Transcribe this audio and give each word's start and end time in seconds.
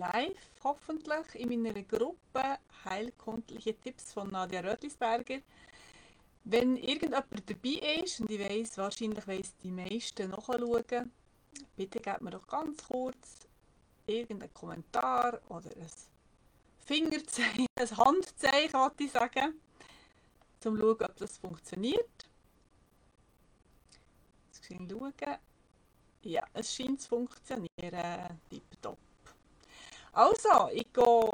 live, 0.00 0.34
hoffentlich, 0.64 1.34
in 1.34 1.62
meiner 1.62 1.82
Gruppe 1.82 2.58
Heilkundliche 2.84 3.78
Tipps 3.78 4.12
von 4.14 4.30
Nadia 4.30 4.60
Rötlisberger. 4.60 5.40
Wenn 6.44 6.76
irgendjemand 6.76 7.26
dabei 7.46 8.02
ist, 8.02 8.20
und 8.20 8.30
ich 8.30 8.40
weiss, 8.40 8.78
wahrscheinlich 8.78 9.26
weiss 9.26 9.54
die 9.62 9.70
meisten 9.70 10.30
nachschauen, 10.30 11.12
bitte 11.76 12.00
gebt 12.00 12.22
mir 12.22 12.30
doch 12.30 12.46
ganz 12.46 12.82
kurz 12.82 13.46
irgendeinen 14.06 14.54
Kommentar 14.54 15.38
oder 15.50 15.70
ein 15.76 15.90
Fingerzeichen, 16.86 17.66
ein 17.78 17.96
Handzeichen, 17.96 18.72
wollte 18.72 19.04
ich 19.04 19.12
sagen, 19.12 19.52
um 19.52 20.60
zu 20.60 20.76
schauen, 20.76 21.02
ob 21.02 21.16
das 21.16 21.36
funktioniert. 21.36 22.28
Jetzt 24.46 24.66
schauen. 24.66 25.12
Ja, 26.22 26.42
es 26.54 26.74
scheint 26.74 27.02
zu 27.02 27.08
funktionieren. 27.08 28.40
Also, 30.12 30.68
ich 30.72 30.92
gehe 30.92 31.30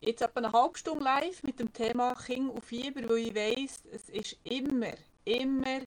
jetzt 0.00 0.22
etwa 0.22 0.40
eine 0.40 0.52
halbe 0.52 0.78
Stunde 0.78 1.04
live 1.04 1.42
mit 1.42 1.58
dem 1.58 1.72
Thema 1.72 2.14
Kind 2.14 2.50
und 2.50 2.64
Fieber, 2.64 3.08
weil 3.08 3.18
ich 3.18 3.34
weiss, 3.34 3.80
es 3.92 4.08
ist 4.08 4.36
immer, 4.44 4.94
immer 5.24 5.80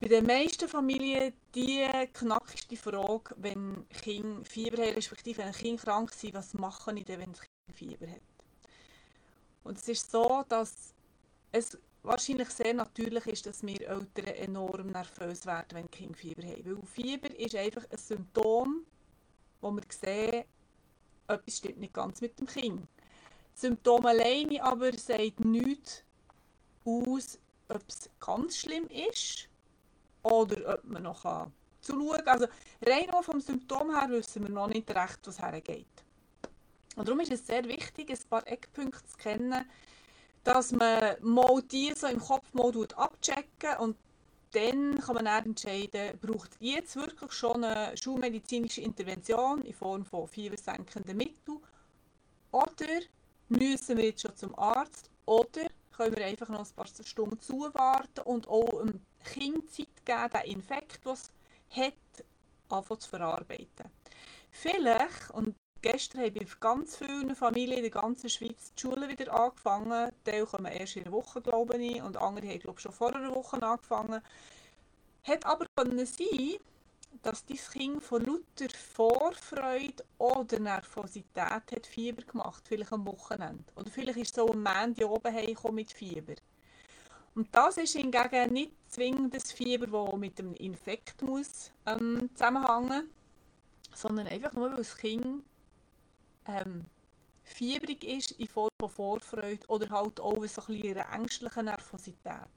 bei 0.00 0.08
den 0.08 0.26
meisten 0.26 0.68
Familien 0.68 1.32
die 1.54 1.86
knackigste 2.12 2.76
Frage, 2.76 3.34
wenn 3.38 3.88
Kind 3.88 4.46
Fieber 4.46 4.82
haben, 4.82 4.94
respektive 4.94 5.38
wenn 5.42 5.52
Kind 5.52 5.80
krank 5.80 6.10
ist, 6.10 6.34
was 6.34 6.54
mache 6.54 6.92
ich 6.94 7.04
denn, 7.04 7.20
wenn 7.20 7.32
das 7.32 7.40
Kind 7.40 7.76
Fieber 7.76 8.06
hat? 8.10 8.20
Und 9.64 9.78
es 9.78 9.88
ist 9.88 10.10
so, 10.10 10.44
dass 10.48 10.94
es 11.52 11.78
wahrscheinlich 12.02 12.50
sehr 12.50 12.74
natürlich 12.74 13.26
ist, 13.26 13.46
dass 13.46 13.62
wir 13.62 13.80
Eltern 13.80 14.26
enorm 14.26 14.88
nervös 14.88 15.46
werden, 15.46 15.68
wenn 15.72 15.90
Kinder 15.90 16.18
Fieber 16.18 16.42
haben. 16.42 16.64
Weil 16.64 16.86
Fieber 16.86 17.38
ist 17.38 17.56
einfach 17.56 17.84
ein 17.90 17.96
Symptom, 17.96 18.84
wo 19.62 19.72
wir 19.72 19.82
sehen, 19.88 20.44
etwas 21.28 21.58
stimmt 21.58 21.80
nicht 21.80 21.94
ganz 21.94 22.20
mit 22.20 22.38
dem 22.38 22.46
Kind. 22.46 22.86
Das 23.52 23.62
Symptom 23.62 24.04
alleine 24.06 24.62
aber 24.62 24.92
sagt 24.96 25.40
nichts 25.40 26.02
aus, 26.84 27.38
ob 27.68 27.82
es 27.88 28.10
ganz 28.20 28.58
schlimm 28.58 28.86
ist 28.88 29.48
oder 30.22 30.74
ob 30.74 30.84
man 30.84 31.02
noch 31.04 31.48
zuschauen 31.80 32.24
kann. 32.24 32.28
Also 32.28 32.46
rein 32.84 33.08
nur 33.10 33.22
vom 33.22 33.40
Symptom 33.40 33.94
her 33.96 34.08
wissen 34.10 34.42
wir 34.42 34.50
noch 34.50 34.68
nicht 34.68 34.90
recht, 34.90 35.20
was 35.24 35.40
hergeht. 35.40 35.86
Und 36.96 37.08
darum 37.08 37.20
ist 37.20 37.32
es 37.32 37.46
sehr 37.46 37.64
wichtig, 37.64 38.10
ein 38.10 38.28
paar 38.28 38.46
Eckpunkte 38.46 39.04
zu 39.04 39.16
kennen, 39.16 39.64
dass 40.44 40.72
man 40.72 41.16
mal 41.20 41.62
die 41.62 41.92
so 41.94 42.06
im 42.06 42.20
Kopf 42.20 42.52
mal 42.52 42.72
abchecken 42.96 43.78
und 43.78 43.96
dann 44.54 44.98
kann 45.00 45.14
man 45.16 45.24
dann 45.24 45.44
entscheiden, 45.46 46.18
braucht 46.20 46.50
jetzt 46.60 46.96
wirklich 46.96 47.32
schon 47.32 47.64
eine 47.64 47.96
schulmedizinische 47.96 48.80
Intervention 48.80 49.62
in 49.62 49.74
Form 49.74 50.04
von 50.04 50.28
fiebersenkenden 50.28 51.16
Mitteln 51.16 51.58
oder 52.50 53.00
müssen 53.48 53.96
wir 53.96 54.06
jetzt 54.06 54.22
schon 54.22 54.36
zum 54.36 54.58
Arzt 54.58 55.10
oder 55.26 55.66
können 55.96 56.16
wir 56.16 56.26
einfach 56.26 56.48
noch 56.48 56.60
ein 56.60 56.74
paar 56.74 56.86
Stunden 56.86 57.40
zuwarten 57.40 58.20
und 58.24 58.48
auch 58.48 58.82
dem 58.82 59.00
Kind 59.24 59.70
Zeit 59.70 60.04
geben, 60.04 60.30
den 60.32 60.56
Infekt, 60.56 61.04
den 61.04 61.12
es 61.12 61.30
hat, 61.70 61.94
anfangen 62.68 63.00
zu 63.00 63.08
verarbeiten. 63.08 63.90
Vielleicht, 64.50 65.30
und 65.32 65.54
Gestern 65.84 66.22
haben 66.22 66.32
bei 66.32 66.46
ganz 66.60 66.96
vielen 66.96 67.36
Familien 67.36 67.76
in 67.76 67.82
der 67.82 67.90
ganzen 67.90 68.30
Schweiz 68.30 68.72
die 68.72 68.80
Schulen 68.80 69.06
wieder 69.06 69.30
angefangen. 69.34 70.10
Teil 70.24 70.46
kommen 70.46 70.72
erst 70.72 70.96
in 70.96 71.02
einer 71.02 71.12
Woche, 71.12 71.42
glaube 71.42 71.76
ich, 71.76 72.00
und 72.00 72.16
andere 72.16 72.48
haben 72.48 72.58
glaube 72.58 72.78
ich, 72.78 72.82
schon 72.82 72.92
vor 72.92 73.14
einer 73.14 73.34
Woche 73.34 73.62
angefangen. 73.62 74.22
Hat 75.24 75.44
aber 75.44 75.66
können 75.76 76.06
sein, 76.06 76.54
dass 77.22 77.44
dein 77.44 77.58
Kind 77.58 78.02
von 78.02 78.24
lauter 78.24 78.74
Vorfreude 78.94 80.02
oder 80.16 80.58
Nervosität 80.58 81.36
hat 81.36 81.86
Fieber 81.86 82.22
gemacht, 82.22 82.64
vielleicht 82.66 82.94
am 82.94 83.04
Wochenende. 83.04 83.64
Oder 83.76 83.90
vielleicht 83.90 84.16
ist 84.16 84.36
so 84.36 84.48
am 84.48 84.62
Montag 84.62 85.06
oben 85.06 85.34
heimgekommen 85.34 85.74
mit 85.74 85.92
Fieber. 85.92 86.36
Und 87.34 87.54
das 87.54 87.76
ist 87.76 87.92
hingegen 87.92 88.54
nicht 88.54 88.72
zwingend 88.88 89.34
das 89.34 89.52
Fieber, 89.52 89.88
das 89.88 90.18
mit 90.18 90.40
einem 90.40 90.54
Infekt 90.54 91.20
muss, 91.20 91.72
ähm, 91.84 92.30
zusammenhängen 92.32 93.10
muss, 93.90 94.00
sondern 94.00 94.28
einfach 94.28 94.54
nur, 94.54 94.70
weil 94.70 94.78
das 94.78 94.96
Kind 94.96 95.44
ähm, 96.46 96.84
fiebrig 97.42 98.04
ist 98.04 98.32
in 98.32 98.48
Form 98.48 98.70
von 98.80 98.88
Vorfreude 98.88 99.66
oder 99.68 99.88
halt 99.90 100.20
auch 100.20 100.44
so 100.46 100.62
ein 100.62 100.66
bisschen 100.66 100.98
eine 100.98 101.14
ängstliche 101.14 101.62
Nervosität. 101.62 102.48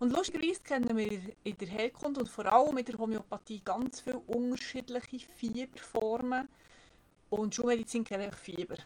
Und 0.00 0.12
lustigerweise 0.12 0.60
kennen 0.62 0.96
wir 0.96 1.20
in 1.44 1.58
der 1.58 1.68
Herkunft 1.68 2.18
und 2.18 2.28
vor 2.28 2.46
allem 2.46 2.78
in 2.78 2.86
der 2.86 2.96
Homöopathie 2.96 3.60
ganz 3.62 4.00
viele 4.00 4.18
unterschiedliche 4.18 5.26
Fieberformen. 5.36 6.48
Und 7.28 7.54
Schulmedizin 7.54 8.02
kennt 8.02 8.34
Fieber. 8.34 8.76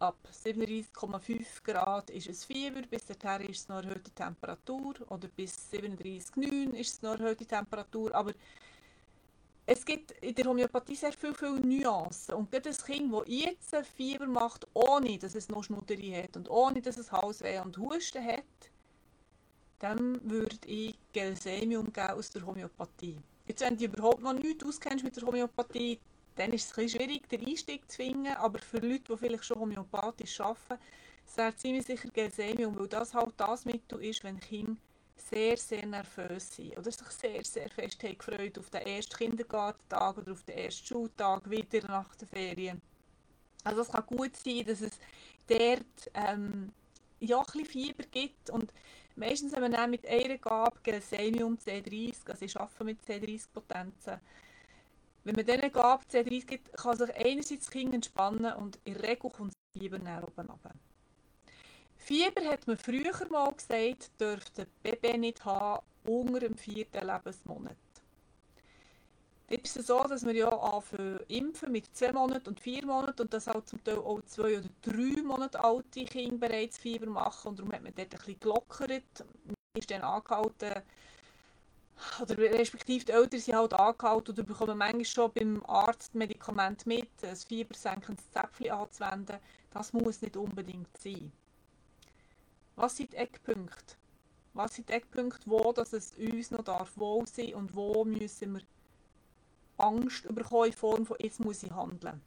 Ab 0.00 0.16
37,5 0.44 1.62
Grad 1.62 2.10
ist 2.10 2.26
es 2.26 2.44
Fieber, 2.44 2.82
bis 2.82 3.06
dahin 3.06 3.48
ist 3.48 3.60
es 3.60 3.68
noch 3.68 3.82
erhöhte 3.82 4.10
Temperatur 4.10 4.94
oder 5.08 5.28
bis 5.28 5.72
37,9 5.72 6.72
ist 6.72 6.94
es 6.94 7.02
noch 7.02 7.12
erhöhte 7.12 7.46
Temperatur. 7.46 8.12
Aber 8.12 8.32
es 9.68 9.84
gibt 9.84 10.12
in 10.22 10.34
der 10.34 10.44
Homöopathie 10.44 10.94
sehr 10.94 11.12
viele, 11.12 11.34
viele 11.34 11.60
Nuancen. 11.60 12.34
Und 12.34 12.50
gerade 12.50 12.68
das 12.68 12.84
Kind, 12.84 13.12
das 13.12 13.24
jetzt 13.26 13.74
Fieber 13.96 14.26
macht, 14.26 14.66
ohne 14.74 15.18
dass 15.18 15.34
es 15.34 15.48
noch 15.48 15.64
Schnudderi 15.64 16.12
hat 16.22 16.36
und 16.36 16.48
ohne 16.48 16.80
dass 16.80 16.96
es 16.96 17.10
Halsweh 17.10 17.58
und 17.58 17.76
Husten 17.76 18.24
hat, 18.24 18.44
dann 19.80 20.20
würde 20.30 20.56
ich 20.66 20.94
Gelsemium 21.12 21.92
geben 21.92 22.10
aus 22.10 22.30
der 22.30 22.46
Homöopathie. 22.46 23.18
Jetzt, 23.46 23.60
wenn 23.60 23.76
du 23.76 23.84
überhaupt 23.86 24.22
noch 24.22 24.32
nichts 24.32 24.64
auskennst 24.64 25.04
mit 25.04 25.16
der 25.16 25.26
Homöopathie, 25.26 25.98
dann 26.36 26.52
ist 26.52 26.70
es 26.70 26.78
ein 26.78 26.88
schwierig, 26.88 27.28
den 27.28 27.44
Einstieg 27.44 27.90
zu 27.90 27.96
finden. 27.96 28.28
Aber 28.28 28.60
für 28.60 28.78
Leute, 28.78 29.12
die 29.12 29.16
vielleicht 29.16 29.44
schon 29.44 29.58
homöopathisch 29.58 30.40
arbeiten, 30.40 30.80
wäre 31.34 31.56
ziemlich 31.56 31.86
sicher 31.86 32.08
Gelsemium, 32.10 32.78
weil 32.78 32.86
das 32.86 33.14
halt 33.14 33.34
das 33.36 33.64
Mittel 33.64 34.02
ist, 34.04 34.22
wenn 34.22 34.38
Kinder 34.38 34.76
sehr, 35.16 35.56
sehr 35.56 35.86
nervös 35.86 36.54
sind 36.54 36.76
oder 36.76 36.90
sich 36.90 37.06
sehr, 37.08 37.44
sehr 37.44 37.70
fest 37.70 38.02
haben 38.02 38.18
gefreut 38.18 38.58
auf 38.58 38.70
den 38.70 38.82
ersten 38.82 39.16
Kindergartentag 39.16 40.18
oder 40.18 40.32
auf 40.32 40.42
den 40.44 40.58
ersten 40.58 40.86
Schultag 40.86 41.48
wieder 41.50 41.86
nach 41.88 42.14
den 42.16 42.28
Ferien. 42.28 42.80
Also 43.64 43.82
es 43.82 43.88
kann 43.88 44.06
gut 44.06 44.36
sein, 44.36 44.64
dass 44.64 44.80
es 44.80 44.98
dort 45.48 46.10
ähm, 46.14 46.72
ja, 47.20 47.42
ein 47.54 47.64
Fieber 47.64 48.04
gibt 48.04 48.50
und 48.50 48.72
meistens 49.16 49.54
haben 49.54 49.62
wir 49.62 49.70
dann 49.70 49.90
mit 49.90 50.06
einer 50.06 50.38
Gabe 50.38 50.78
Gelsemium 50.82 51.56
C30, 51.56 52.14
also 52.28 52.44
ich 52.44 52.56
arbeite 52.56 52.84
mit 52.84 53.02
C30-Potenzen, 53.02 54.20
wenn 55.24 55.34
man 55.34 55.44
diesen 55.44 55.72
Gabe 55.72 56.04
C30 56.04 56.46
gibt, 56.46 56.72
kann 56.74 56.96
sich 56.96 57.12
einerseits 57.16 57.64
das 57.64 57.70
Kind 57.70 57.92
entspannen 57.92 58.52
und 58.54 58.78
in 58.84 58.94
der 58.94 59.02
Regel 59.02 59.28
kommt 59.30 59.52
das 59.52 59.82
Fieber 59.82 59.98
nach 59.98 60.22
oben 60.22 60.48
runter. 60.48 60.72
Fieber 62.06 62.44
hat 62.44 62.68
man 62.68 62.76
früher 62.76 63.28
mal 63.30 63.52
gesagt, 63.52 64.12
dürfte 64.20 64.68
Baby 64.80 65.18
nicht 65.18 65.44
haben 65.44 65.84
unter 66.04 66.38
dem 66.38 66.56
vierten 66.56 67.04
Lebensmonat. 67.04 67.76
Jetzt 69.48 69.66
ist 69.66 69.76
es 69.78 69.86
so, 69.88 70.04
dass 70.04 70.24
wir 70.24 70.32
ja 70.32 70.48
anfangen 70.48 71.18
impfen 71.26 71.72
mit 71.72 71.96
zwei 71.96 72.12
Monaten 72.12 72.50
und 72.50 72.60
vier 72.60 72.86
Monaten 72.86 73.22
und 73.22 73.34
das 73.34 73.48
halt 73.48 73.68
zum 73.68 73.82
Teil 73.82 73.98
auch 73.98 74.20
zwei 74.26 74.58
oder 74.58 74.68
drei 74.82 75.20
Monate 75.20 75.58
alte 75.58 76.04
Kinder 76.04 76.46
bereits 76.46 76.78
Fieber 76.78 77.06
machen 77.06 77.48
und 77.48 77.58
darum 77.58 77.72
hat 77.72 77.82
man 77.82 77.92
dort 77.96 78.10
bisschen 78.10 78.38
gelockert. 78.38 79.24
Man 79.44 79.56
ist 79.74 79.90
dann 79.90 80.02
angehalten, 80.02 80.82
oder 82.22 82.38
respektive 82.38 83.04
die 83.04 83.10
Eltern 83.10 83.40
sind 83.40 83.56
halt 83.56 83.72
angehalten 83.72 84.30
oder 84.30 84.44
bekommen 84.44 84.78
manchmal 84.78 85.04
schon 85.06 85.32
beim 85.32 85.66
Arzt 85.66 86.14
Medikament 86.14 86.86
mit, 86.86 87.10
ein 87.24 87.34
fiebersenkendes 87.34 88.30
Zäpfchen 88.30 88.70
anzuwenden. 88.70 89.38
Das 89.72 89.92
muss 89.92 90.22
nicht 90.22 90.36
unbedingt 90.36 90.96
sein. 90.98 91.32
Was 92.76 92.96
sind 92.96 93.12
die 93.12 93.16
Eckpunkte? 93.16 93.96
Was 94.52 94.74
sind 94.76 94.88
die 94.88 94.92
Eckpunkte, 94.92 95.50
wo 95.50 95.72
dass 95.72 95.92
es 95.92 96.12
uns 96.12 96.50
noch 96.50 96.64
darf 96.64 96.96
wohl 96.96 97.26
sein 97.26 97.54
und 97.54 97.74
wo 97.74 98.04
müssen 98.04 98.54
wir 98.54 98.62
Angst 99.78 100.22
bekommen 100.34 100.66
in 100.66 100.72
Form 100.72 101.06
von 101.06 101.16
jetzt 101.20 101.40
muss 101.40 101.62
ich 101.62 101.70
handeln. 101.70 102.22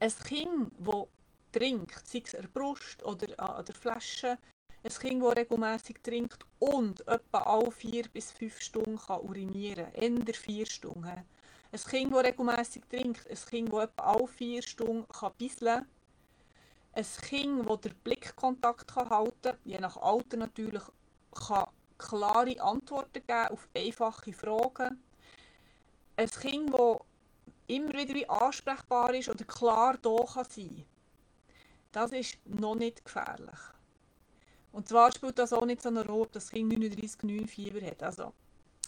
Ein 0.00 0.12
Kind, 0.24 0.72
das 0.78 1.06
trinkt, 1.52 2.06
sei 2.06 2.22
es 2.24 2.34
an 2.34 2.42
der 2.42 2.48
Brust 2.48 3.02
oder 3.02 3.38
an 3.40 3.64
der 3.64 3.74
Flasche, 3.74 4.38
ein 4.84 4.90
Kind, 4.90 5.22
das 5.22 5.36
regelmäßig 5.36 5.98
trinkt 6.02 6.44
und 6.58 7.06
etwa 7.08 7.38
alle 7.38 7.70
vier 7.70 8.04
bis 8.08 8.32
fünf 8.32 8.60
Stunden 8.60 8.98
kann 8.98 9.20
urinieren 9.20 9.92
kann, 9.92 10.26
eher 10.26 10.34
vier 10.34 10.66
Stunden. 10.66 11.04
Ein 11.06 11.80
Kind, 11.80 12.12
das 12.12 12.24
regelmäßig 12.24 12.82
trinkt, 12.88 13.28
ein 13.28 13.36
Kind, 13.36 13.72
das 13.72 13.84
etwa 13.84 14.02
alle 14.02 14.28
vier 14.28 14.62
Stunden 14.62 15.08
kann 15.08 15.32
bisseln 15.38 15.86
ein 16.98 17.06
Kind, 17.22 17.68
das 17.68 17.80
den 17.80 17.94
Blickkontakt 18.02 18.94
halten 18.96 19.32
kann, 19.42 19.58
je 19.64 19.78
nach 19.78 19.96
Alter 19.96 20.36
natürlich, 20.36 20.82
kann 21.32 21.68
klare 21.96 22.60
Antworten 22.60 23.12
geben 23.26 23.48
auf 23.50 23.68
einfache 23.74 24.32
Fragen. 24.32 25.02
Ein 26.16 26.30
Kind, 26.30 26.72
das 26.72 26.98
immer 27.68 27.92
wieder 27.94 28.30
ansprechbar 28.30 29.14
ist 29.14 29.28
oder 29.28 29.44
klar 29.44 29.96
da 30.00 30.24
kann 30.24 30.46
sein 30.48 30.84
das 31.92 32.12
ist 32.12 32.38
noch 32.44 32.74
nicht 32.74 33.04
gefährlich. 33.04 33.58
Und 34.72 34.88
zwar 34.88 35.12
spielt 35.12 35.38
das 35.38 35.52
auch 35.52 35.64
nicht 35.64 35.82
so 35.82 35.88
eine 35.88 36.06
Rolle, 36.06 36.22
ob 36.22 36.32
das 36.32 36.50
Kind 36.50 36.72
39,9 36.72 37.46
Fieber 37.46 37.84
hat. 37.86 38.02
Also, 38.02 38.32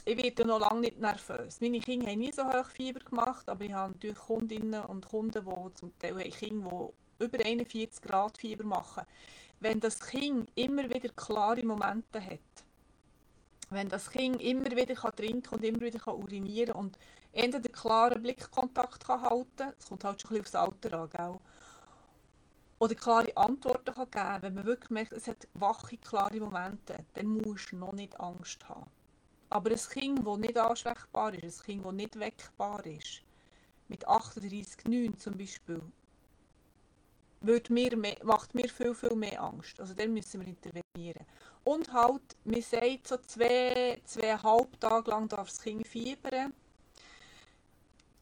ich 0.04 0.16
werde 0.16 0.44
noch 0.44 0.60
lange 0.60 0.80
nicht 0.80 1.00
nervös. 1.00 1.60
Meine 1.60 1.80
Kinder 1.80 2.10
haben 2.10 2.18
nie 2.18 2.32
so 2.32 2.44
hoch 2.44 2.66
Fieber 2.66 3.00
gemacht, 3.00 3.48
aber 3.48 3.64
ich 3.64 3.72
habe 3.72 3.92
natürlich 3.92 4.18
Kundinnen 4.18 4.84
und 4.84 5.08
Kunden, 5.08 5.44
die 5.44 5.74
zum 5.74 5.98
Teil 5.98 6.18
haben 6.18 6.30
Kinder, 6.30 6.90
über 7.20 7.44
41 7.44 8.02
Grad 8.02 8.38
Fieber 8.38 8.64
machen. 8.64 9.04
Wenn 9.60 9.78
das 9.78 10.00
Kind 10.00 10.50
immer 10.54 10.88
wieder 10.88 11.10
klare 11.10 11.62
Momente 11.62 12.24
hat, 12.24 12.40
wenn 13.70 13.88
das 13.88 14.10
Kind 14.10 14.40
immer 14.42 14.70
wieder 14.70 14.94
kann 14.94 15.14
trinken 15.14 15.54
und 15.54 15.64
immer 15.64 15.80
wieder 15.80 15.98
kann 15.98 16.16
urinieren 16.16 16.74
und 16.74 16.98
entweder 17.32 17.68
klaren 17.68 18.22
Blickkontakt 18.22 19.06
kann 19.06 19.22
halten 19.22 19.72
es 19.78 19.86
kommt 19.86 20.04
halt 20.04 20.20
schon 20.20 20.36
ein 20.36 20.42
bisschen 20.42 20.60
aufs 20.60 20.72
Alter 20.82 21.00
an, 21.00 21.10
gell? 21.10 21.38
oder 22.80 22.94
klare 22.94 23.36
Antworten 23.36 23.94
kann 23.94 24.10
geben 24.10 24.42
wenn 24.42 24.54
man 24.54 24.64
wirklich 24.64 24.90
merkt, 24.90 25.12
es 25.12 25.28
hat 25.28 25.46
wache, 25.54 25.98
klare 25.98 26.40
Momente, 26.40 27.04
dann 27.14 27.26
musst 27.26 27.72
du 27.72 27.76
noch 27.76 27.92
nicht 27.92 28.18
Angst 28.18 28.68
haben. 28.68 28.90
Aber 29.50 29.70
ein 29.70 29.76
Kind, 29.76 30.26
das 30.26 30.38
nicht 30.38 30.56
ansprechbar 30.56 31.34
ist, 31.34 31.60
ein 31.60 31.64
Kind, 31.66 31.84
das 31.84 31.92
nicht 31.92 32.18
weckbar 32.18 32.86
ist, 32.86 33.22
mit 33.88 34.08
38,9 34.08 35.16
zum 35.18 35.36
Beispiel, 35.36 35.82
wird 37.40 37.70
mir 37.70 37.96
mehr, 37.96 38.16
macht 38.22 38.54
mir 38.54 38.68
viel, 38.68 38.94
viel 38.94 39.14
mehr 39.16 39.42
Angst. 39.42 39.80
Also 39.80 39.94
dann 39.94 40.12
müssen 40.12 40.40
wir 40.40 40.48
intervenieren. 40.48 41.24
Und 41.64 41.92
halt, 41.92 42.36
man 42.44 42.62
sagt 42.62 43.08
so 43.08 43.16
zwei, 43.18 44.00
zweieinhalb 44.04 44.78
Tage 44.80 45.10
lang 45.10 45.28
darf 45.28 45.48
das 45.48 45.60
Kind 45.60 45.86
fiebern. 45.86 46.52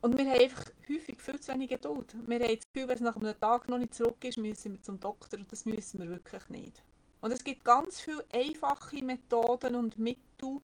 Und 0.00 0.16
wir 0.16 0.26
haben 0.26 0.40
einfach 0.40 0.64
häufig 0.88 1.20
viel 1.20 1.40
zu 1.40 1.52
wenig 1.52 1.70
Geduld. 1.70 2.14
Wir 2.26 2.38
haben 2.38 2.54
das 2.54 2.72
Gefühl, 2.72 2.88
wenn 2.88 2.96
es 2.96 3.00
nach 3.00 3.16
einem 3.16 3.40
Tag 3.40 3.68
noch 3.68 3.78
nicht 3.78 3.94
zurück 3.94 4.22
ist, 4.24 4.38
müssen 4.38 4.72
wir 4.72 4.82
zum 4.82 5.00
Doktor 5.00 5.38
und 5.38 5.50
das 5.50 5.64
müssen 5.64 6.00
wir 6.00 6.08
wirklich 6.08 6.48
nicht. 6.50 6.82
Und 7.20 7.32
es 7.32 7.42
gibt 7.42 7.64
ganz 7.64 8.00
viele 8.00 8.24
einfache 8.32 9.04
Methoden 9.04 9.74
und 9.74 9.98
Mittel, 9.98 10.60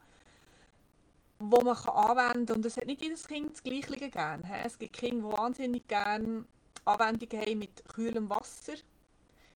wo 1.41 1.61
man 1.63 1.77
anwenden 1.77 2.47
kann. 2.47 2.57
Und 2.57 2.67
es 2.67 2.77
hat 2.77 2.87
nicht 2.87 3.03
jedes 3.03 3.27
Kind 3.27 3.53
das 3.53 3.63
Gleiche 3.65 4.09
gern. 4.09 4.45
Es 4.65 4.79
gibt 4.79 4.93
Kinder, 4.93 5.29
die 5.29 5.37
wahnsinnig 5.37 5.89
gerne 5.89 6.45
Anwendungen 6.85 7.41
haben 7.41 7.59
mit 7.59 7.85
kühlem 7.89 8.29
Wasser. 8.31 8.75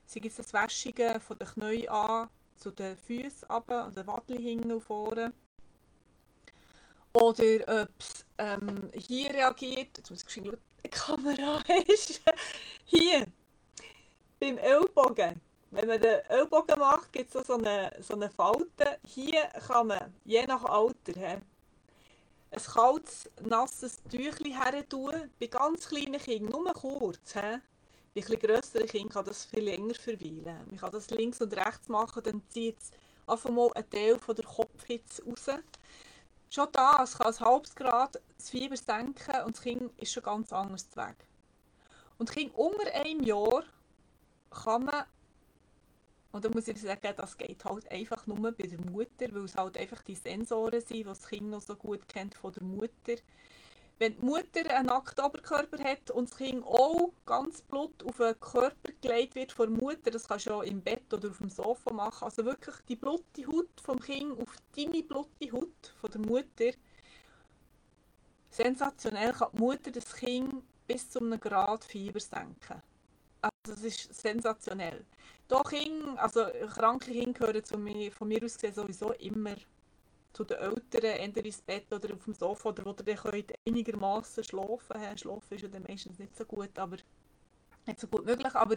Sei 0.06 0.20
es 0.24 0.36
das 0.36 0.52
Wäschungen 0.52 1.20
von 1.20 1.38
den 1.38 1.48
Knien 1.48 1.88
an 1.88 2.28
zu 2.56 2.70
den 2.70 2.96
Füßen 2.96 3.48
runter 3.48 3.86
und 3.86 3.96
den 3.96 4.06
Wadli 4.06 4.42
hinten 4.42 4.72
und 4.72 4.80
vorne. 4.80 5.32
Oder 7.12 7.82
ob 7.82 7.88
es 7.98 8.24
ähm, 8.38 8.90
hier 8.94 9.30
reagiert, 9.30 9.96
jetzt 9.96 10.10
muss 10.10 10.22
ich 10.22 10.30
schauen, 10.30 10.56
die 10.84 10.90
Kamera 10.90 11.60
ist, 11.86 12.20
hier, 12.84 13.26
beim 14.38 14.58
Ellbogen. 14.58 15.40
Wenn 15.70 15.88
man 15.88 16.00
den 16.00 16.20
Ellbogen 16.28 16.78
macht, 16.78 17.12
gibt 17.12 17.34
es 17.34 17.46
so 17.46 17.54
eine, 17.54 17.94
so 18.00 18.14
eine 18.14 18.30
Falte. 18.30 18.98
Hier 19.06 19.42
kann 19.66 19.88
man, 19.88 20.14
je 20.24 20.46
nach 20.46 20.64
Alter, 20.64 21.40
ein 22.50 22.62
kaltes, 22.62 23.30
nasses 23.42 24.02
Tüchli 24.04 24.52
her. 24.52 24.84
Bei 25.38 25.46
ganz 25.46 25.88
kleinen 25.88 26.20
Kindern, 26.20 26.50
nur 26.50 26.72
kurz. 26.72 27.34
He? 27.34 27.58
Bei 28.14 28.20
etwas 28.20 28.38
grösseren 28.40 28.86
Kindern 28.86 29.10
kann 29.10 29.24
das 29.24 29.44
viel 29.44 29.64
länger 29.64 29.94
verweilen. 29.94 30.66
Man 30.66 30.76
kann 30.76 30.90
das 30.90 31.10
links 31.10 31.40
und 31.40 31.54
rechts 31.54 31.88
machen, 31.88 32.22
dann 32.22 32.42
zieht 32.48 32.78
es 32.78 32.90
einfach 33.26 33.50
mal 33.50 33.70
einen 33.74 33.90
Teil 33.90 34.18
von 34.18 34.34
der 34.34 34.44
Kopfhitze 34.44 35.22
raus. 35.24 35.46
Schon 36.50 36.68
das 36.72 37.18
kann 37.18 37.34
ein 37.34 37.40
halbes 37.40 37.74
Grad 37.74 38.20
das 38.38 38.50
Fieber 38.50 38.76
senken 38.76 39.42
und 39.44 39.56
das 39.56 39.62
Kind 39.62 39.92
ist 39.98 40.12
schon 40.12 40.22
ganz 40.22 40.52
anders 40.52 40.88
weg. 40.96 41.16
Und 42.16 42.30
Kind 42.30 42.54
unter 42.54 42.92
einem 42.94 43.22
Jahr 43.22 43.64
kann 44.50 44.84
man 44.84 45.04
und 46.30 46.44
da 46.44 46.50
muss 46.50 46.68
ich 46.68 46.80
sagen, 46.80 47.14
das 47.16 47.36
geht 47.38 47.64
halt 47.64 47.90
einfach 47.90 48.26
nur 48.26 48.52
bei 48.52 48.66
der 48.66 48.80
Mutter, 48.80 49.32
weil 49.32 49.44
es 49.44 49.56
halt 49.56 49.78
einfach 49.78 50.02
die 50.02 50.14
Sensoren 50.14 50.80
sind, 50.80 50.98
die 50.98 51.04
das 51.04 51.26
Kind 51.26 51.48
noch 51.48 51.62
so 51.62 51.74
gut 51.74 52.06
kennt 52.06 52.34
von 52.34 52.52
der 52.52 52.64
Mutter. 52.64 53.14
Wenn 53.98 54.14
die 54.14 54.24
Mutter 54.24 54.76
einen 54.76 54.86
nackten 54.86 55.24
Oberkörper 55.24 55.82
hat 55.82 56.10
und 56.10 56.30
das 56.30 56.38
Kind 56.38 56.64
auch 56.64 57.12
ganz 57.26 57.62
blut 57.62 58.04
auf 58.04 58.18
den 58.18 58.38
Körper 58.38 58.92
gelegt 59.00 59.34
wird 59.34 59.52
von 59.52 59.74
der 59.74 59.82
Mutter, 59.82 60.10
das 60.10 60.28
kannst 60.28 60.46
du 60.46 60.50
ja 60.50 60.62
im 60.62 60.82
Bett 60.82 61.12
oder 61.12 61.30
auf 61.30 61.38
dem 61.38 61.48
Sofa 61.48 61.92
machen, 61.92 62.24
also 62.24 62.44
wirklich 62.44 62.76
die 62.88 62.96
blutige 62.96 63.48
Haut 63.48 63.80
vom 63.82 63.98
Kind 63.98 64.38
auf 64.38 64.54
deine 64.76 65.02
blutige 65.02 65.56
Haut 65.56 65.94
von 66.00 66.10
der 66.12 66.20
Mutter, 66.20 66.78
sensationell 68.50 69.32
kann 69.32 69.48
die 69.52 69.58
Mutter 69.58 69.90
das 69.90 70.14
Kind 70.14 70.62
bis 70.86 71.10
zu 71.10 71.20
einem 71.20 71.40
Grad 71.40 71.84
Fieber 71.84 72.20
senken. 72.20 72.82
Also 73.68 73.82
das 73.82 73.96
ist 73.96 74.14
sensationell. 74.14 75.04
Doch 75.46 75.70
also 76.16 76.46
kranke 76.68 77.12
Kinder 77.12 77.32
gehören 77.32 77.64
zu 77.64 77.76
mir, 77.78 78.10
von 78.12 78.28
mir 78.28 78.42
aus 78.42 78.54
gesehen 78.54 78.74
sowieso 78.74 79.12
immer 79.12 79.56
zu 80.32 80.44
den 80.44 80.58
Eltern, 80.58 81.02
entweder 81.02 81.46
ins 81.46 81.60
Bett 81.60 81.92
oder 81.92 82.14
auf 82.14 82.24
dem 82.24 82.34
Sofa, 82.34 82.70
oder 82.70 82.84
wo 82.84 82.90
ihr 83.04 83.42
dann 83.42 83.56
einigermaßen 83.66 84.44
schlafen 84.44 84.78
könnt. 84.88 85.20
Schlafen 85.20 85.54
ist 85.54 85.62
ja 85.62 85.68
dann 85.68 85.82
meistens 85.82 86.18
nicht 86.18 86.36
so 86.36 86.44
gut, 86.44 86.78
aber 86.78 86.96
nicht 87.86 88.00
so 88.00 88.06
gut 88.06 88.24
möglich. 88.24 88.54
Aber 88.54 88.76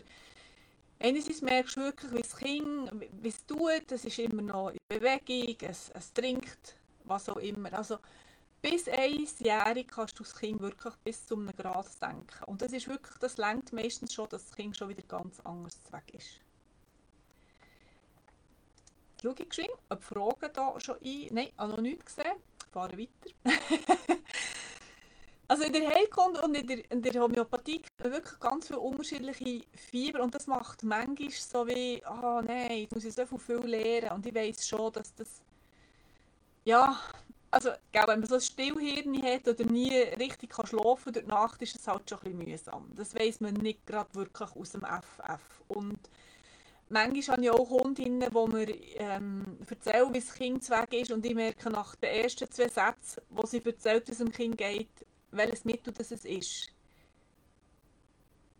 einerseits 0.99 1.41
merkst 1.41 1.77
du 1.77 1.81
wirklich, 1.81 2.11
wie 2.11 2.21
das 2.21 2.35
Kind, 2.35 2.91
wie 3.21 3.29
es 3.29 3.45
tut, 3.45 3.91
es 3.91 4.05
ist 4.05 4.19
immer 4.19 4.41
noch 4.41 4.69
in 4.71 4.77
Bewegung, 4.89 5.69
es, 5.69 5.89
es 5.93 6.11
trinkt, 6.13 6.75
was 7.05 7.29
auch 7.29 7.37
immer. 7.37 7.71
Also 7.73 7.97
bis 8.61 8.87
einjährig 8.87 9.87
kannst 9.87 10.19
du 10.19 10.23
das 10.23 10.35
Kind 10.35 10.61
wirklich 10.61 10.93
bis 11.03 11.25
zu 11.25 11.35
einem 11.35 11.55
Grad 11.55 11.91
senken. 11.91 12.43
Und 12.45 12.61
das 12.61 12.71
ist 12.73 12.87
wirklich, 12.87 13.17
das 13.19 13.37
lenkt 13.37 13.73
meistens 13.73 14.13
schon, 14.13 14.29
dass 14.29 14.45
das 14.45 14.55
Kind 14.55 14.77
schon 14.77 14.89
wieder 14.89 15.03
ganz 15.03 15.39
anders 15.41 15.79
weg 15.91 16.13
ist. 16.13 16.39
Schau 19.21 19.33
ich 19.37 19.49
geschwind, 19.49 19.69
ob 19.89 20.03
Fragen 20.03 20.49
da 20.53 20.79
schon 20.79 20.95
ein... 21.03 21.27
Nein, 21.31 21.49
habe 21.57 21.71
noch 21.73 21.81
nichts 21.81 22.05
gesehen. 22.05 22.33
Fahren 22.71 22.97
weiter. 22.97 23.35
also 25.47 25.63
in 25.63 25.73
der 25.73 25.89
Heilkunde 25.89 26.41
und 26.41 26.55
in 26.55 26.65
der, 26.65 26.91
in 26.91 27.01
der 27.01 27.21
Homöopathie 27.21 27.81
wirklich 27.97 28.39
ganz 28.39 28.67
viele 28.67 28.79
unterschiedliche 28.79 29.67
Fieber 29.75 30.23
und 30.23 30.33
das 30.33 30.47
macht 30.47 30.83
manchmal 30.83 31.29
so 31.31 31.67
wie, 31.67 32.01
ah 32.05 32.39
oh, 32.39 32.41
nein, 32.41 32.79
jetzt 32.79 32.95
muss 32.95 33.03
ich 33.03 33.13
so 33.13 33.25
viel 33.37 33.57
lernen 33.57 34.11
und 34.11 34.25
ich 34.25 34.33
weiß 34.33 34.67
schon, 34.67 34.91
dass 34.93 35.13
das, 35.13 35.41
ja, 36.63 36.97
also 37.51 37.69
gell, 37.91 38.03
wenn 38.07 38.21
man 38.21 38.29
so 38.29 38.35
ein 38.35 38.41
Stillhirn 38.41 39.21
hat 39.23 39.47
oder 39.47 39.65
nie 39.65 39.91
richtig 39.91 40.51
kann 40.51 40.65
schlafen 40.65 41.11
kann 41.11 41.27
Nacht, 41.27 41.61
ist 41.61 41.75
es 41.75 41.87
halt 41.87 42.09
schon 42.09 42.19
ein 42.19 42.37
bisschen 42.37 42.51
mühsam. 42.51 42.91
Das 42.95 43.13
weiß 43.13 43.41
man 43.41 43.53
nicht 43.55 43.85
gerade 43.85 44.13
wirklich 44.15 44.55
aus 44.55 44.71
dem 44.71 44.83
FF. 44.83 45.61
Und 45.67 45.99
manchmal 46.89 47.37
habe 47.37 47.43
ich 47.43 47.51
auch 47.51 47.67
Kundinnen, 47.67 48.29
die 48.29 48.51
mir 48.51 48.67
ähm, 48.95 49.57
erzählen, 49.69 50.13
wie 50.13 50.19
das 50.19 50.33
Kind 50.33 50.69
weg 50.69 50.93
ist 50.93 51.11
und 51.11 51.25
ich 51.25 51.35
merke 51.35 51.69
nach 51.69 51.95
den 51.95 52.23
ersten 52.23 52.49
zwei 52.49 52.69
Sätzen, 52.69 53.21
wo 53.29 53.45
sie 53.45 53.63
erzählt, 53.63 54.07
wie 54.07 54.11
es 54.13 54.17
dem 54.19 54.31
Kind 54.31 54.57
geht, 54.57 55.05
welches 55.31 55.65
Mittel 55.65 55.93
das 55.93 56.11
es 56.11 56.23
ist. 56.23 56.69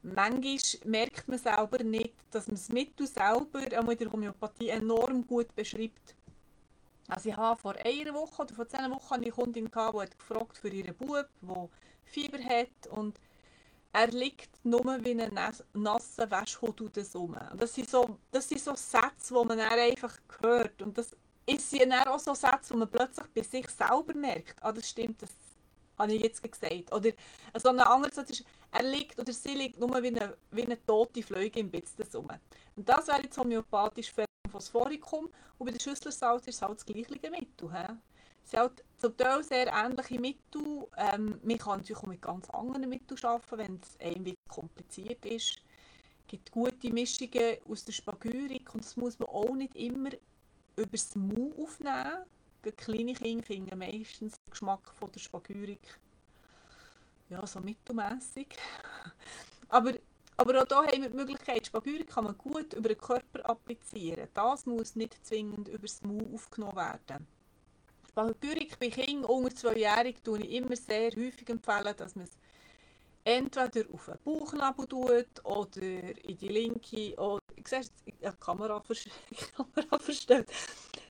Manchmal 0.04 0.58
merkt 0.86 1.28
man 1.28 1.38
selber 1.38 1.82
nicht, 1.84 2.16
dass 2.32 2.48
man 2.48 2.56
das 2.56 2.70
Mittel 2.70 3.08
selber 3.08 3.62
auch 3.78 3.90
in 3.90 3.98
der 3.98 4.12
Homöopathie 4.12 4.70
enorm 4.70 5.26
gut 5.28 5.56
beschreibt. 5.56 6.16
Also 7.12 7.28
ich 7.28 7.36
habe 7.36 7.60
vor 7.60 7.76
einer 7.84 8.14
Woche 8.14 8.44
oder 8.44 8.56
vor 8.56 8.70
zehn 8.70 8.90
Wochen 8.90 9.16
eine 9.16 9.32
Kundin 9.32 9.70
gehabt, 9.70 9.96
die 9.96 10.00
hat 10.00 10.18
gefragt 10.18 10.58
für 10.58 10.70
ihren 10.70 10.96
Bub, 10.96 11.28
der 11.42 11.70
Fieber 12.06 12.40
hat 12.42 12.88
und 12.90 13.20
er 13.92 14.08
liegt 14.08 14.64
nur 14.64 14.86
wie 15.04 15.22
ein 15.22 15.38
nasser 15.74 16.32
Wäschhut 16.32 16.80
rum. 16.80 17.38
Das 17.58 17.76
so, 17.76 18.18
das 18.32 18.48
sind 18.48 18.62
so 18.62 18.74
Sätze, 18.76 19.34
die 19.34 19.46
man 19.46 19.60
einfach 19.60 20.18
hört. 20.42 20.82
Und 20.82 20.98
das 20.98 21.12
ist 21.46 21.78
dann 21.78 21.92
auch 21.92 22.18
so 22.18 22.34
Sätze, 22.34 22.74
wo 22.74 22.78
man 22.78 22.90
plötzlich 22.90 23.28
bei 23.36 23.42
sich 23.42 23.68
selber 23.70 24.14
merkt, 24.14 24.56
ah, 24.64 24.72
das 24.72 24.90
stimmt, 24.90 25.22
das 25.22 25.32
habe 25.98 26.14
ich 26.14 26.24
jetzt 26.24 26.42
gesagt. 26.42 26.94
Oder 26.94 27.12
so 27.62 27.68
ein 27.68 27.80
anderer 27.82 28.14
Satz 28.14 28.30
ist, 28.30 28.46
er 28.72 28.84
liegt 28.84 29.20
oder 29.20 29.34
sie 29.34 29.54
liegt 29.54 29.78
nur 29.78 30.02
wie 30.02 30.08
eine, 30.08 30.38
wie 30.52 30.64
eine 30.64 30.82
tote 30.86 31.22
Fliege 31.22 31.60
im 31.60 31.70
Bitz 31.70 31.94
rum. 32.16 32.30
Und 32.78 32.88
das 32.88 33.08
wäre 33.08 33.24
jetzt 33.24 33.38
homöopathisch 33.38 34.14
für 34.14 34.24
Phosphoricum 34.50 35.30
und 35.58 35.66
bei 35.66 35.72
der 35.72 35.80
Schüsslersalz 35.80 36.48
ist 36.48 36.56
es 36.56 36.62
halt 36.62 36.78
das 36.78 36.86
gleiche 36.86 37.30
Mittel. 37.30 37.72
He? 37.72 37.94
Es 38.44 38.52
sind 38.52 38.60
halt 38.60 38.84
zum 38.98 39.18
Teil 39.18 39.44
sehr 39.44 39.68
ähnliche 39.68 40.20
Mittel. 40.20 40.88
Ähm, 40.98 41.40
man 41.44 41.58
kann 41.58 41.80
natürlich 41.80 41.98
auch 41.98 42.08
mit 42.08 42.22
ganz 42.22 42.50
anderen 42.50 42.90
Mitteln 42.90 43.20
arbeiten, 43.24 43.58
wenn 43.58 43.80
es 43.82 43.98
irgendwie 44.00 44.36
kompliziert 44.48 45.26
ist. 45.26 45.58
Es 46.22 46.28
gibt 46.28 46.52
gute 46.52 46.92
Mischungen 46.92 47.58
aus 47.70 47.86
der 47.86 47.94
Spagyrik 47.94 48.74
und 48.74 48.84
das 48.84 48.96
muss 48.98 49.20
man 49.20 49.30
auch 49.30 49.54
nicht 49.56 49.76
immer 49.76 50.10
über 50.76 50.88
das 50.92 51.16
Mau 51.16 51.52
aufnehmen. 51.64 52.26
Die 52.64 52.72
kleine 52.72 53.14
Kinder 53.14 53.44
finden 53.44 53.78
meistens 53.78 54.34
den 54.34 54.52
Geschmack 54.52 54.94
von 55.00 55.12
der 55.12 55.20
Spagyrik 55.20 56.00
ja, 57.32 57.48
so 57.48 57.62
mittelmässig. 57.62 58.48
Aber 59.70 59.94
aber 60.38 60.62
auch 60.62 60.84
hier 60.86 60.94
haben 60.94 61.02
wir 61.04 61.10
die 61.10 61.16
Möglichkeit, 61.16 61.68
Spagyrik 61.68 62.10
kann 62.10 62.24
man 62.24 62.38
gut 62.38 62.74
über 62.74 62.90
den 62.90 62.98
Körper 62.98 63.48
applizieren. 63.50 64.28
Das 64.34 64.66
muss 64.66 64.96
nicht 64.96 65.26
zwingend 65.26 65.68
über 65.68 65.88
das 65.88 66.02
Maul 66.02 66.28
aufgenommen 66.34 66.76
werden. 66.76 67.28
Spagyrik 68.10 68.80
bei 68.80 68.90
Kindern 68.90 69.26
unter 69.26 69.56
zweijährig 69.56 70.18
empfehle 70.18 70.46
ich 70.46 70.56
immer 70.56 70.76
sehr 70.76 71.12
häufig, 71.12 71.50
empfehlen, 71.50 71.96
dass 71.96 72.16
man 72.16 72.26
es 72.26 72.32
entweder 73.24 73.86
auf 73.94 74.06
den 74.06 74.18
Bauchnabel 74.24 74.88
tut 74.88 75.46
oder 75.46 75.82
in 75.82 76.38
die 76.38 76.48
linke, 76.48 77.16
oder, 77.18 77.42
die 77.56 78.32
Kamera, 78.40 78.82
Kamera 79.56 80.00
verstellt, 80.00 80.50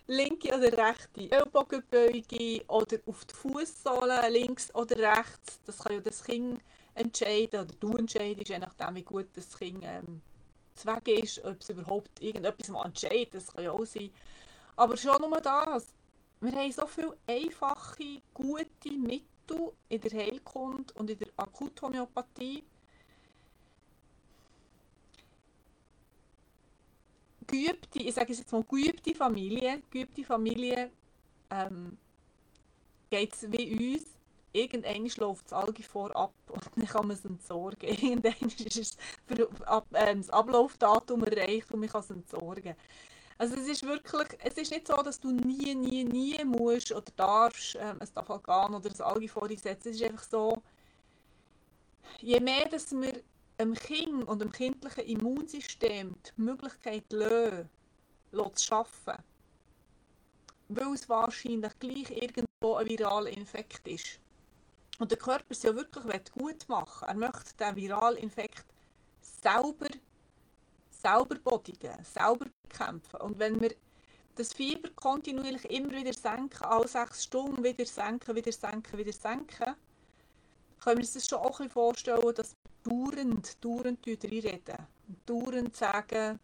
linke 0.07 0.49
oder 0.49 0.77
rechte 0.77 1.31
Ellbogenbeuge 1.31 2.63
oder 2.67 2.97
auf 3.05 3.25
die 3.25 3.33
Fußsohle 3.33 4.29
links 4.29 4.73
oder 4.75 4.97
rechts. 4.97 5.61
Das 5.65 5.79
kann 5.79 5.93
ja 5.93 6.01
das 6.01 6.23
Kind 6.23 6.61
entscheiden 7.01 7.61
oder 7.61 7.73
du 7.79 7.97
entscheidest, 7.97 8.49
je 8.49 8.59
nachdem 8.59 8.95
wie 8.95 9.03
gut 9.03 9.27
das 9.33 9.57
Kind 9.57 9.83
ähm, 9.83 10.21
Weg 10.85 11.23
ist, 11.23 11.43
ob 11.43 11.61
es 11.61 11.69
überhaupt 11.69 12.21
irgendetwas 12.21 12.69
mal 12.69 12.85
entscheidet, 12.85 13.35
das 13.35 13.53
kann 13.53 13.63
ja 13.63 13.71
auch 13.71 13.85
sein. 13.85 14.09
Aber 14.75 14.97
schon 14.97 15.21
nur 15.21 15.41
das. 15.41 15.93
Wir 16.39 16.51
haben 16.53 16.71
so 16.71 16.87
viele 16.87 17.17
einfache, 17.27 18.21
gute 18.33 18.91
Mittel 18.91 19.73
in 19.89 20.01
der 20.01 20.11
Heilkunde 20.11 20.93
und 20.95 21.09
in 21.09 21.19
der 21.19 21.27
Akuthomöopathie. 21.37 22.63
Geübte, 27.45 27.99
ich 27.99 28.15
sage 28.15 28.31
es 28.31 28.39
jetzt 28.39 28.51
mal, 28.51 28.63
geübte 28.63 29.13
Familie, 29.13 29.83
geübte 29.91 30.23
Familie 30.23 30.89
ähm, 31.49 31.97
geht 33.09 33.33
es 33.33 33.51
wie 33.51 33.95
uns 33.95 34.10
irgendwann 34.53 35.09
läuft 35.17 35.45
das 35.45 35.53
Algifor 35.53 36.15
ab 36.15 36.33
und 36.49 36.63
dann 36.75 36.85
kann 36.85 37.07
man 37.07 37.15
es 37.15 37.25
entsorgen. 37.25 37.89
Irgendwann 37.89 38.49
ist 38.49 38.77
es 38.77 38.97
für, 39.25 39.49
ab, 39.65 39.87
äh, 39.93 40.15
das 40.15 40.29
Ablaufdatum 40.29 41.23
erreicht 41.23 41.71
und 41.71 41.79
man 41.79 41.89
kann 41.89 42.01
es 42.01 42.09
entsorgen. 42.09 42.75
Also 43.37 43.55
es 43.55 43.67
ist 43.67 43.83
wirklich, 43.83 44.27
es 44.43 44.55
ist 44.55 44.71
nicht 44.71 44.87
so, 44.87 44.95
dass 44.97 45.19
du 45.19 45.31
nie, 45.31 45.73
nie, 45.73 46.03
nie 46.03 46.43
musst 46.45 46.91
oder 46.91 47.11
darfst 47.15 47.75
ähm, 47.75 47.97
ein 47.99 48.13
Tafalgan 48.13 48.75
oder 48.75 48.89
ein 48.89 49.01
Algifor 49.01 49.49
einsetzen. 49.49 49.89
Es 49.89 49.95
ist 49.95 50.03
einfach 50.03 50.23
so, 50.23 50.61
je 52.19 52.39
mehr, 52.39 52.69
dass 52.69 52.91
wir 52.91 53.23
dem 53.59 53.73
Kind 53.73 54.27
und 54.27 54.41
dem 54.41 54.51
kindlichen 54.51 55.05
Immunsystem 55.05 56.15
die 56.15 56.41
Möglichkeit 56.41 57.03
lassen, 57.11 57.69
zu 58.31 58.73
arbeiten, 58.73 59.23
weil 60.69 60.93
es 60.93 61.09
wahrscheinlich 61.09 61.77
gleich 61.79 62.09
irgendwo 62.11 62.75
ein 62.75 62.87
viraler 62.87 63.29
Infekt 63.29 63.87
ist, 63.87 64.19
und 65.01 65.09
der 65.09 65.17
Körper 65.17 65.45
es 65.49 65.63
wirklich 65.63 66.31
gut 66.31 66.69
machen 66.69 67.07
Er 67.07 67.15
möchte 67.15 67.57
den 67.57 67.75
Viralinfekt 67.75 68.65
selber, 69.19 69.89
selber 70.91 71.35
bodigen, 71.43 71.97
selber 72.03 72.45
bekämpfen. 72.61 73.19
Und 73.21 73.39
wenn 73.39 73.59
wir 73.59 73.73
das 74.35 74.53
Fieber 74.53 74.89
kontinuierlich 74.95 75.65
immer 75.65 75.91
wieder 75.91 76.13
senken, 76.13 76.63
alle 76.65 76.87
sechs 76.87 77.23
Stunden 77.23 77.63
wieder 77.63 77.85
senken, 77.85 78.35
wieder 78.35 78.51
senken, 78.51 78.97
wieder 78.99 79.11
senken, 79.11 79.75
können 80.79 80.97
wir 80.97 81.03
uns 81.03 81.13
das 81.13 81.27
schon 81.27 81.39
auch 81.39 81.59
ein 81.59 81.67
bisschen 81.67 81.69
vorstellen, 81.71 82.35
dass 82.35 82.55
wir 82.83 82.91
dauernd, 82.91 83.65
dauernd 83.65 84.05
reinreden. 84.07 84.87
Und 85.07 85.17
dauernd 85.25 85.75
sagen, 85.75 86.39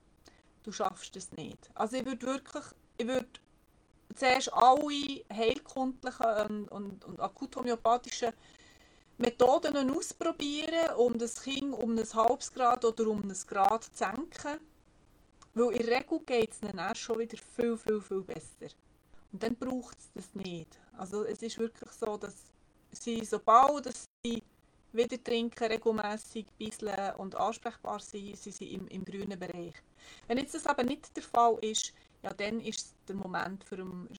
du 0.64 0.72
schaffst 0.72 1.16
es 1.16 1.32
nicht. 1.34 1.70
Also 1.76 1.98
ich 1.98 2.06
würde 2.06 2.26
wirklich, 2.26 2.66
ich 2.98 3.08
würde 3.08 3.28
zuerst 4.18 4.54
alle 4.54 5.24
heilkundlichen 5.32 6.68
und, 6.70 7.06
und 7.06 7.20
akuthomöopathischen 7.20 8.34
Methoden 9.18 9.90
ausprobieren, 9.90 10.96
um 10.98 11.18
das 11.18 11.42
Kind 11.42 11.74
um 11.74 11.98
ein 11.98 12.14
halbes 12.14 12.54
Grad 12.54 12.86
oder 12.86 13.08
um 13.08 13.24
ein 13.24 13.36
Grad 13.48 13.84
zu 13.86 13.92
senken. 13.94 14.60
Weil 15.54 15.72
in 15.74 15.86
der 15.88 15.98
Regel 15.98 16.20
geht 16.26 16.52
es 16.52 16.60
dann 16.60 16.78
erst 16.78 17.02
schon 17.02 17.20
wieder 17.20 17.38
viel, 17.56 17.78
viel, 17.78 18.00
viel 18.00 18.22
besser. 18.22 18.74
Und 19.32 19.42
dann 19.42 19.56
braucht 19.56 19.98
es 19.98 20.12
das 20.14 20.36
nicht. 20.36 20.80
Also 20.98 21.24
es 21.24 21.42
ist 21.42 21.58
wirklich 21.58 21.92
so, 21.92 22.18
dass 22.18 22.36
sie, 22.92 23.26
sobald 23.26 23.88
dass 23.88 24.06
sie 24.24 24.44
wieder 24.94 25.24
trinken, 25.24 25.64
regelmässig 25.66 26.46
bisschen 26.58 27.16
und 27.18 27.36
ansprechbar 27.36 28.00
sind, 28.00 28.38
sind 28.38 28.56
sie 28.56 28.74
im, 28.74 28.88
im 28.88 29.04
grünen 29.04 29.40
Bereich. 29.40 29.74
Wenn 30.28 30.38
jetzt 30.38 30.54
das 30.54 30.66
aber 30.66 30.84
nicht 30.84 31.16
der 31.16 31.24
Fall 31.24 31.58
ist, 31.62 31.94
ja, 32.24 32.34
dann 32.34 32.60
ist 32.62 32.80
es 32.80 32.96
der 33.08 33.16
Moment 33.16 33.64
für 33.64 33.76
einen 33.76 34.10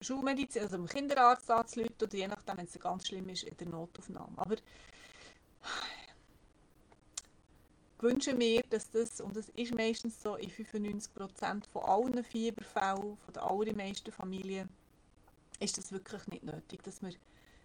Schulmedizin, 0.00 0.62
also 0.62 0.76
dem 0.76 0.86
Kinderarzt 0.86 1.50
anzuleiten 1.50 2.06
oder 2.06 2.16
je 2.16 2.28
nachdem, 2.28 2.58
wenn 2.58 2.66
es 2.66 2.78
ganz 2.78 3.06
schlimm 3.06 3.28
ist, 3.28 3.44
in 3.44 3.56
der 3.56 3.68
Notaufnahme. 3.68 4.32
Aber 4.36 4.54
ich 4.54 4.62
wünsche 8.00 8.34
mir, 8.34 8.62
dass 8.70 8.90
das, 8.90 9.20
und 9.20 9.36
das 9.36 9.48
ist 9.50 9.74
meistens 9.74 10.20
so 10.20 10.36
in 10.36 10.50
95% 10.50 11.66
von 11.72 11.82
allen 11.82 12.24
Fieberfällen, 12.24 13.16
von 13.16 13.34
den 13.34 13.42
allermeisten 13.42 14.10
Familien, 14.10 14.68
ist 15.60 15.78
das 15.78 15.92
wirklich 15.92 16.26
nicht 16.26 16.42
nötig, 16.42 16.82
dass 16.82 17.00
wir, 17.02 17.12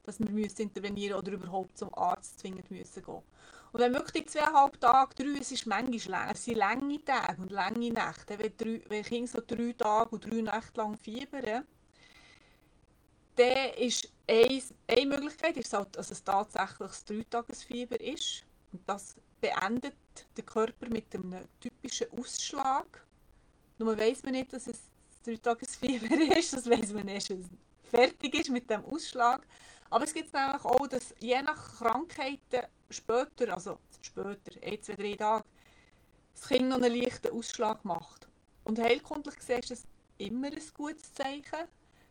dass 0.07 0.19
wir 0.19 0.29
müssen 0.29 0.61
intervenieren 0.61 1.19
oder 1.19 1.33
überhaupt 1.33 1.77
zum 1.77 1.93
Arzt 1.93 2.39
zwingend 2.39 2.71
müssen 2.71 3.03
gehen. 3.03 3.21
Und 3.73 3.81
wenn 3.81 3.93
wirklich 3.93 4.27
zweieinhalb 4.29 4.79
Tage, 4.79 5.15
drei, 5.15 5.39
es 5.41 5.51
ist 5.51 5.67
manchmal 5.67 6.31
es 6.31 6.45
sind 6.45 6.57
lange 6.57 7.03
Tage 7.03 7.41
und 7.41 7.51
lange 7.51 7.91
Nächte, 7.91 8.39
wenn, 8.39 8.55
drei, 8.57 8.81
wenn 8.87 9.03
Kinder 9.03 9.27
so 9.27 9.41
drei 9.45 9.73
Tage 9.73 10.09
und 10.11 10.25
drei 10.25 10.41
Nächte 10.41 10.77
lang 10.77 10.97
fiebern, 10.97 11.65
dann 13.35 13.73
ist 13.77 14.09
eine, 14.27 14.61
eine 14.87 15.05
Möglichkeit, 15.05 15.57
ist 15.57 15.73
halt, 15.73 15.93
dass 15.95 16.09
es 16.09 16.23
tatsächlich 16.23 16.77
das 16.77 17.05
Dreitagesfieber 17.05 17.99
ist. 17.99 18.43
Und 18.71 18.81
das 18.87 19.15
beendet 19.41 19.93
der 20.37 20.45
Körper 20.45 20.87
mit 20.89 21.13
einem 21.13 21.35
typischen 21.59 22.07
Ausschlag. 22.17 23.05
Nur 23.77 23.97
weiß 23.97 24.23
man 24.23 24.31
nicht, 24.31 24.53
dass 24.53 24.67
es 24.67 24.79
das 25.09 25.21
Dreitagesfieber 25.23 26.15
ist, 26.37 26.53
das 26.53 26.69
weiß 26.69 26.93
man 26.93 27.09
erst, 27.09 27.29
wenn 27.29 27.41
es 27.41 27.49
fertig 27.91 28.33
ist 28.35 28.49
mit 28.49 28.69
dem 28.69 28.85
Ausschlag. 28.85 29.45
Aber 29.89 30.03
es 30.03 30.13
gibt 30.13 30.34
nämlich 30.34 30.65
auch, 30.65 30.88
dass 30.88 31.13
je 31.20 31.41
nach 31.41 31.77
Krankheiten 31.77 32.67
später, 32.89 33.53
also 33.53 33.79
später, 34.01 34.51
ein, 34.62 34.82
zwei, 34.82 34.96
drei 34.96 35.15
Tage, 35.15 35.46
das 36.34 36.48
Kind 36.48 36.70
noch 36.70 36.77
einen 36.77 36.94
leichten 36.94 37.34
Ausschlag 37.34 37.84
macht. 37.86 38.27
Und 38.63 38.79
heilkundlich 38.79 39.36
gesehen 39.36 39.60
ist 39.60 39.72
das 39.72 39.84
immer 40.17 40.48
ein 40.48 40.62
gutes 40.75 41.13
Zeichen, 41.13 41.67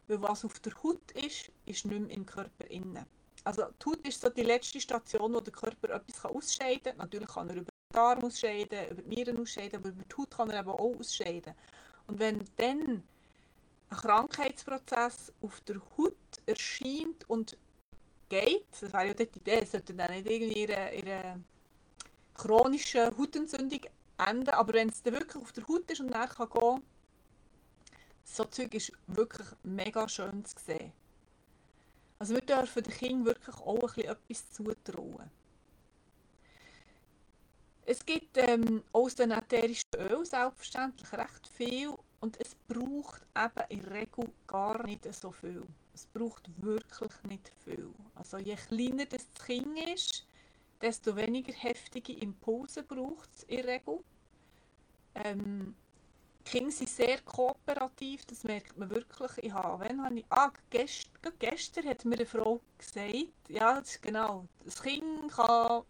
weil 0.08 0.22
was 0.22 0.44
auf 0.44 0.58
der 0.60 0.72
Haut 0.82 1.10
ist, 1.12 1.50
ist 1.66 1.84
nicht 1.84 2.00
mehr 2.00 2.10
im 2.10 2.24
Körper 2.24 2.66
innen. 2.68 3.04
Also 3.44 3.64
die 3.64 3.86
Haut 3.86 4.06
ist 4.06 4.20
so 4.20 4.28
die 4.28 4.42
letzte 4.42 4.80
Station, 4.80 5.34
wo 5.34 5.40
der 5.40 5.52
Körper 5.52 5.90
etwas 5.90 6.24
ausscheiden 6.24 6.82
kann. 6.82 6.96
Natürlich 6.96 7.28
kann 7.28 7.48
er 7.48 7.56
über 7.56 7.64
den 7.64 7.94
Darm 7.94 8.24
ausscheiden, 8.24 8.88
über 8.90 9.02
die 9.02 9.08
Nieren 9.08 9.38
ausscheiden, 9.40 9.78
aber 9.78 9.90
über 9.90 10.02
die 10.02 10.16
Haut 10.16 10.30
kann 10.30 10.50
er 10.50 10.60
eben 10.60 10.70
auch 10.70 10.96
ausscheiden. 10.98 11.54
Und 12.06 12.18
wenn 12.18 12.44
dann 12.56 13.02
ein 13.90 13.96
Krankheitsprozess 13.96 15.32
auf 15.42 15.60
der 15.60 15.80
Haut 15.96 16.16
erscheint 16.46 17.28
und 17.28 17.56
geht, 18.28 18.66
das 18.70 18.92
wäre 18.92 19.08
ja 19.08 19.14
die 19.14 19.22
Idee, 19.24 19.60
es 19.62 19.72
sollte 19.72 19.94
dann 19.94 20.10
nicht 20.10 20.26
irgendwie 20.26 20.62
ihre, 20.62 20.94
ihre 20.94 21.40
chronische 22.34 23.16
Hautentzündung 23.16 23.80
enden, 24.18 24.50
aber 24.50 24.74
wenn 24.74 24.88
es 24.88 25.02
dann 25.02 25.14
wirklich 25.14 25.42
auf 25.42 25.52
der 25.52 25.66
Haut 25.68 25.90
ist 25.90 26.00
und 26.00 26.10
dann 26.10 26.28
kann 26.28 26.48
gehen, 26.48 26.82
so 28.24 28.44
Zeug 28.44 28.74
ist 28.74 28.92
wirklich 29.06 29.46
mega 29.62 30.08
schön 30.08 30.44
zu 30.44 30.56
sehen. 30.64 30.92
Also 32.18 32.34
wir 32.34 32.40
dürfen 32.40 32.82
den 32.82 32.92
Kindern 32.92 33.26
wirklich 33.26 33.56
auch 33.56 33.82
ein 33.82 33.94
bisschen 33.94 34.10
etwas 34.10 34.50
zutrauen. 34.52 35.30
Es 37.88 38.04
gibt 38.04 38.36
ähm, 38.36 38.82
aus 38.92 39.14
den 39.14 39.30
ätherischen 39.30 39.90
Öl 39.96 40.24
selbstverständlich 40.26 41.12
recht 41.12 41.46
viel 41.46 41.94
und 42.20 42.40
es 42.40 42.56
braucht 42.66 43.22
eben 43.36 43.64
in 43.68 43.82
der 43.82 43.92
Regel 43.92 44.32
gar 44.46 44.84
nicht 44.84 45.14
so 45.14 45.30
viel. 45.30 45.62
Es 45.96 46.04
braucht 46.04 46.50
wirklich 46.62 47.22
nicht 47.22 47.50
viel. 47.64 47.88
Also 48.14 48.36
je 48.36 48.54
kleiner 48.54 49.06
das 49.06 49.26
Kind 49.46 49.78
ist, 49.94 50.26
desto 50.82 51.16
weniger 51.16 51.54
heftige 51.54 52.12
Impulse 52.12 52.82
braucht 52.82 53.30
es 53.34 53.44
in 53.44 53.56
der 53.56 53.66
Regel. 53.66 54.00
Ähm, 55.14 55.74
die 56.40 56.50
Kinder 56.50 56.70
sind 56.70 56.90
sehr 56.90 57.22
kooperativ, 57.22 58.26
das 58.26 58.44
merkt 58.44 58.76
man 58.76 58.90
wirklich. 58.90 59.30
Ich 59.38 59.52
habe, 59.54 59.88
wenn 59.88 60.04
habe 60.04 60.18
ich, 60.18 60.26
ah, 60.28 60.52
gest, 60.68 61.08
gestern 61.38 61.88
hat 61.88 62.04
mir 62.04 62.16
eine 62.16 62.26
Frau 62.26 62.60
gesagt, 62.76 63.48
ja, 63.48 63.80
das 63.80 63.92
ist 63.92 64.02
genau, 64.02 64.46
das 64.66 64.82
Kind 64.82 65.32
kann, 65.32 65.82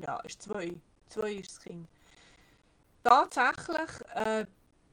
ja, 0.00 0.20
ist 0.20 0.42
zwei, 0.42 0.78
zwei 1.08 1.32
ist 1.32 1.52
das 1.52 1.60
Kind. 1.60 1.88
Tatsächlich 3.02 4.06
äh, 4.16 4.44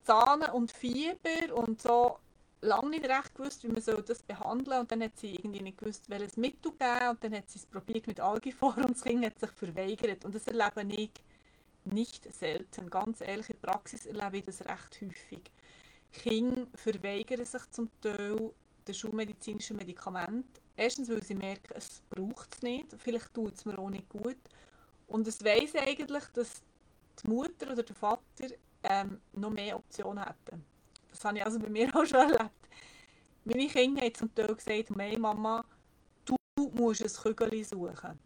Zahnen 0.04 0.52
und 0.52 0.72
Fieber 0.72 1.54
und 1.54 1.82
so 1.82 2.20
lange 2.62 2.90
nicht 2.90 3.06
recht 3.06 3.36
gewusst, 3.36 3.64
wie 3.64 3.68
man 3.68 3.82
soll 3.82 4.02
das 4.02 4.22
behandeln 4.24 4.66
soll. 4.66 4.80
Und 4.80 4.92
dann 4.92 5.04
hat 5.04 5.18
sie 5.18 5.36
irgendwie 5.36 5.62
nicht 5.62 5.78
gewusst, 5.78 6.10
welches 6.10 6.38
Mittel 6.38 6.72
geben. 6.72 7.10
Und 7.10 7.24
dann 7.24 7.34
hat 7.36 7.50
sie 7.50 7.60
es 7.60 7.66
probiert 7.66 8.08
mit 8.08 8.20
Algifor 8.20 8.76
und 8.78 8.92
das 8.92 9.04
Kind 9.04 9.26
hat 9.26 9.40
sich 9.40 9.52
verweigert. 9.52 10.26
Und 10.26 10.36
das 10.36 10.48
erlebe 10.48 10.84
ich 10.94 11.12
nicht 11.86 12.34
selten. 12.34 12.90
Ganz 12.90 13.22
ehrlich, 13.22 13.50
in 13.50 13.58
der 13.62 13.72
Praxis 13.72 14.06
erlebe 14.06 14.38
ich 14.38 14.46
das 14.46 14.62
recht 14.62 15.02
häufig. 15.02 15.52
Kinder 16.12 16.68
verweigern 16.74 17.46
sich 17.46 17.72
zum 17.72 17.90
Teil 18.02 18.52
der 18.88 18.94
schulmedizinischen 18.94 19.78
Medikamente. 19.78 20.62
Erstens, 20.76 21.10
weil 21.10 21.24
sie 21.24 21.36
merken, 21.36 21.74
es 21.76 22.02
braucht 22.10 22.56
es 22.56 22.62
nicht. 22.62 22.96
Vielleicht 22.98 23.34
tut 23.34 23.56
es 23.56 23.66
mir 23.66 23.78
auch 23.78 23.90
nicht 23.90 24.08
gut. 24.10 24.38
Und 25.08 25.28
es 25.28 25.44
weiss 25.44 25.76
eigentlich, 25.76 26.24
dass 26.34 26.62
die 27.24 27.30
Mutter 27.30 27.72
oder 27.72 27.84
der 27.84 27.96
Vater 27.96 28.48
ähm, 28.84 29.20
noch 29.34 29.50
mehr 29.50 29.76
Optionen 29.76 30.24
hätten. 30.24 30.64
Das 31.18 31.26
habe 31.26 31.40
ich 31.40 31.46
also 31.46 31.58
bei 31.58 31.70
mir 31.70 31.90
auch 31.96 32.06
schon 32.06 32.20
erlebt. 32.20 32.52
Meine 33.44 33.68
Kinder 33.68 34.02
haben 34.02 34.14
zum 34.14 34.36
Teil 34.36 34.54
gesagt, 34.54 34.90
hey 34.98 35.18
Mama, 35.18 35.66
du 36.26 36.36
musst 36.74 37.02
ein 37.02 37.36
Kügel 37.36 37.64
suchen. 37.64 38.20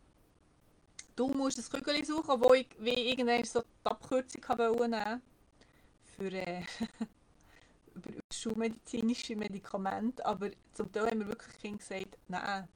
Du 1.15 1.27
musst 1.29 1.57
ein 1.57 1.81
Kügel 1.81 2.03
suchen, 2.03 2.41
wo 2.41 2.53
ich 2.53 2.67
wie 2.79 3.11
irgendwann 3.11 3.43
so 3.45 3.61
die 3.61 3.89
Abkürzung 3.89 4.41
nehmen 4.57 4.79
wollte. 4.79 5.21
Für, 6.17 6.31
äh, 6.33 6.63
schulmedizinische 8.33 9.35
Medikamente, 9.35 10.25
aber 10.25 10.49
zum 10.73 10.91
Teil 10.91 11.07
haben 11.07 11.19
wir 11.19 11.27
wirklich 11.27 11.57
Kinder 11.59 11.77
gesagt, 11.77 12.17
nein, 12.27 12.67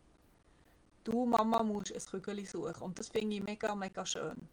du 1.03 1.25
Mama 1.25 1.62
musst 1.63 1.93
ein 1.93 2.22
Kügel 2.22 2.45
suchen 2.45 2.81
und 2.81 2.98
das 2.98 3.10
finde 3.10 3.36
ich 3.36 3.43
mega, 3.43 3.75
mega 3.75 4.05
schön. 4.05 4.48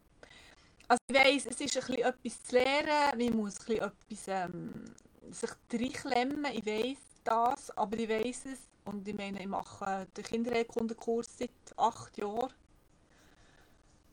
Also 0.88 1.00
ich 1.08 1.14
weiss, 1.14 1.46
es 1.46 1.60
ist 1.60 1.76
ein 1.76 1.86
bisschen 1.86 2.02
etwas 2.02 2.42
zu 2.42 2.56
lernen, 2.56 3.18
man 3.18 3.36
muss 3.36 3.60
ein 3.60 3.66
bisschen 3.66 3.84
etwas 3.84 4.28
ähm, 4.28 4.94
sich 5.30 5.50
reinklemmen, 5.72 6.46
ich 6.52 6.66
weiss 6.66 6.98
das, 7.24 7.70
aber 7.76 7.98
ich 7.98 8.08
weiss 8.08 8.46
es 8.46 8.58
und 8.84 9.06
ich 9.06 9.14
meine, 9.16 9.40
ich 9.40 9.46
mache 9.46 10.06
den 10.16 10.24
Kinderheilkundenkurs 10.24 11.38
seit 11.38 11.50
acht 11.76 12.16
Jahren. 12.18 12.52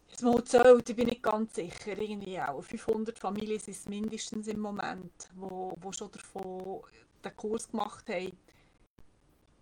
Jetzt 0.10 0.24
mal 0.24 0.44
zählt, 0.44 0.90
ich 0.90 0.96
bin 0.96 1.08
nicht 1.08 1.24
ganz 1.24 1.56
sicher, 1.56 1.98
irgendwie 1.98 2.40
auch 2.40 2.62
500 2.62 3.18
Familien 3.18 3.60
sind 3.60 3.78
es 3.78 3.88
mindestens 3.88 4.48
im 4.48 4.60
Moment, 4.60 5.30
wo, 5.36 5.76
wo 5.80 5.92
schon 5.92 6.12
davon 6.12 6.82
den 7.24 7.36
Kurs 7.36 7.70
gemacht 7.70 8.10
haben. 8.10 8.38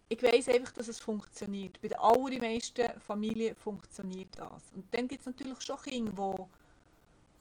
Ich 0.10 0.24
weiss 0.24 0.48
einfach, 0.48 0.72
dass 0.72 0.88
es 0.88 1.00
funktioniert. 1.00 1.82
Bei 1.82 1.90
den 1.90 2.00
allermeisten 2.00 3.00
Familien 3.02 3.56
funktioniert 3.56 4.38
das. 4.38 4.72
Und 4.74 4.86
dann 4.94 5.08
gibt 5.08 5.22
es 5.22 5.26
natürlich 5.26 5.62
schon 5.62 5.82
Kinder, 5.82 6.48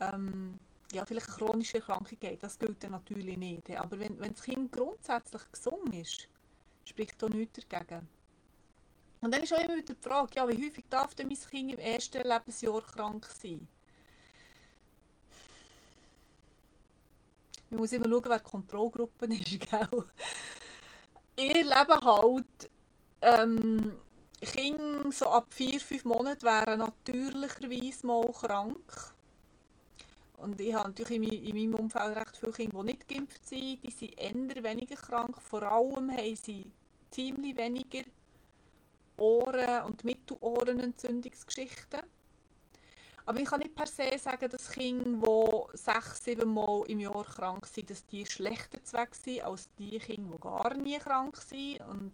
die 0.00 0.52
ja, 0.92 1.04
vielleicht 1.04 1.28
eine 1.28 1.36
chronische 1.36 1.78
Erkrankung 1.78 2.18
haben. 2.22 2.38
Das 2.38 2.58
gilt 2.58 2.82
dann 2.82 2.92
natürlich 2.92 3.36
nicht. 3.36 3.70
Aber 3.70 3.98
wenn, 3.98 4.18
wenn 4.20 4.32
das 4.32 4.42
Kind 4.42 4.72
grundsätzlich 4.72 5.42
gesund 5.52 5.94
ist, 5.94 6.28
spricht 6.84 7.20
da 7.22 7.28
nichts 7.28 7.66
dagegen. 7.68 8.08
Und 9.20 9.32
dann 9.32 9.42
ist 9.42 9.52
auch 9.52 9.58
immer 9.60 9.76
wieder 9.76 9.94
die 9.94 10.00
Frage, 10.00 10.34
ja, 10.36 10.48
wie 10.48 10.66
häufig 10.66 10.84
darf 10.88 11.14
denn 11.14 11.28
mein 11.28 11.38
Kind 11.38 11.72
im 11.72 11.78
ersten 11.78 12.22
Lebensjahr 12.22 12.82
krank 12.82 13.26
sein? 13.26 13.66
Man 17.70 17.80
muss 17.80 17.92
immer 17.92 18.08
schauen, 18.08 18.24
wer 18.26 18.38
die 18.38 18.44
Kontrollgruppe 18.44 19.26
ist, 19.26 19.60
gell? 19.70 20.04
Ich 21.34 21.54
erlebe 21.54 22.00
halt, 22.02 22.70
ähm, 23.20 23.98
Kinder 24.40 25.10
so 25.10 25.26
ab 25.26 25.48
4-5 25.56 26.06
Monaten 26.06 26.42
wären 26.42 26.78
natürlicherweise 26.78 28.06
mal 28.06 28.30
krank. 28.32 29.15
Und 30.38 30.60
ich 30.60 30.74
habe 30.74 30.88
natürlich 30.88 31.48
in, 31.48 31.54
meinem 31.54 31.74
Umfeld 31.74 32.16
recht 32.16 32.36
viele 32.36 32.52
Kinder, 32.52 32.78
die 32.82 32.86
nicht 32.86 33.08
geimpft 33.08 33.48
sind. 33.48 33.82
Die 33.82 33.90
sind 33.90 34.18
eher 34.18 34.62
weniger 34.62 34.96
krank. 34.96 35.40
Vor 35.40 35.62
allem 35.62 36.10
haben 36.10 36.36
sie 36.36 36.70
ziemlich 37.10 37.56
weniger 37.56 38.04
Ohren- 39.16 39.84
und 39.84 40.04
Mittelohrenentzündungsgeschichten. 40.04 42.00
Aber 43.24 43.40
ich 43.40 43.46
kann 43.46 43.58
nicht 43.58 43.74
per 43.74 43.86
se 43.86 44.16
sagen, 44.18 44.48
dass 44.48 44.70
Kinder, 44.70 45.68
die 45.72 45.76
sechs, 45.76 46.22
sieben 46.22 46.54
Mal 46.54 46.84
im 46.86 47.00
Jahr 47.00 47.24
krank 47.24 47.66
sind, 47.66 47.90
dass 47.90 48.06
die 48.06 48.24
schlechter 48.24 48.84
Zweck 48.84 49.14
sind 49.16 49.42
als 49.42 49.68
die 49.78 49.98
Kinder, 49.98 50.36
die 50.36 50.40
gar 50.40 50.74
nie 50.74 50.98
krank 50.98 51.36
sind. 51.38 51.80
Und 51.80 52.12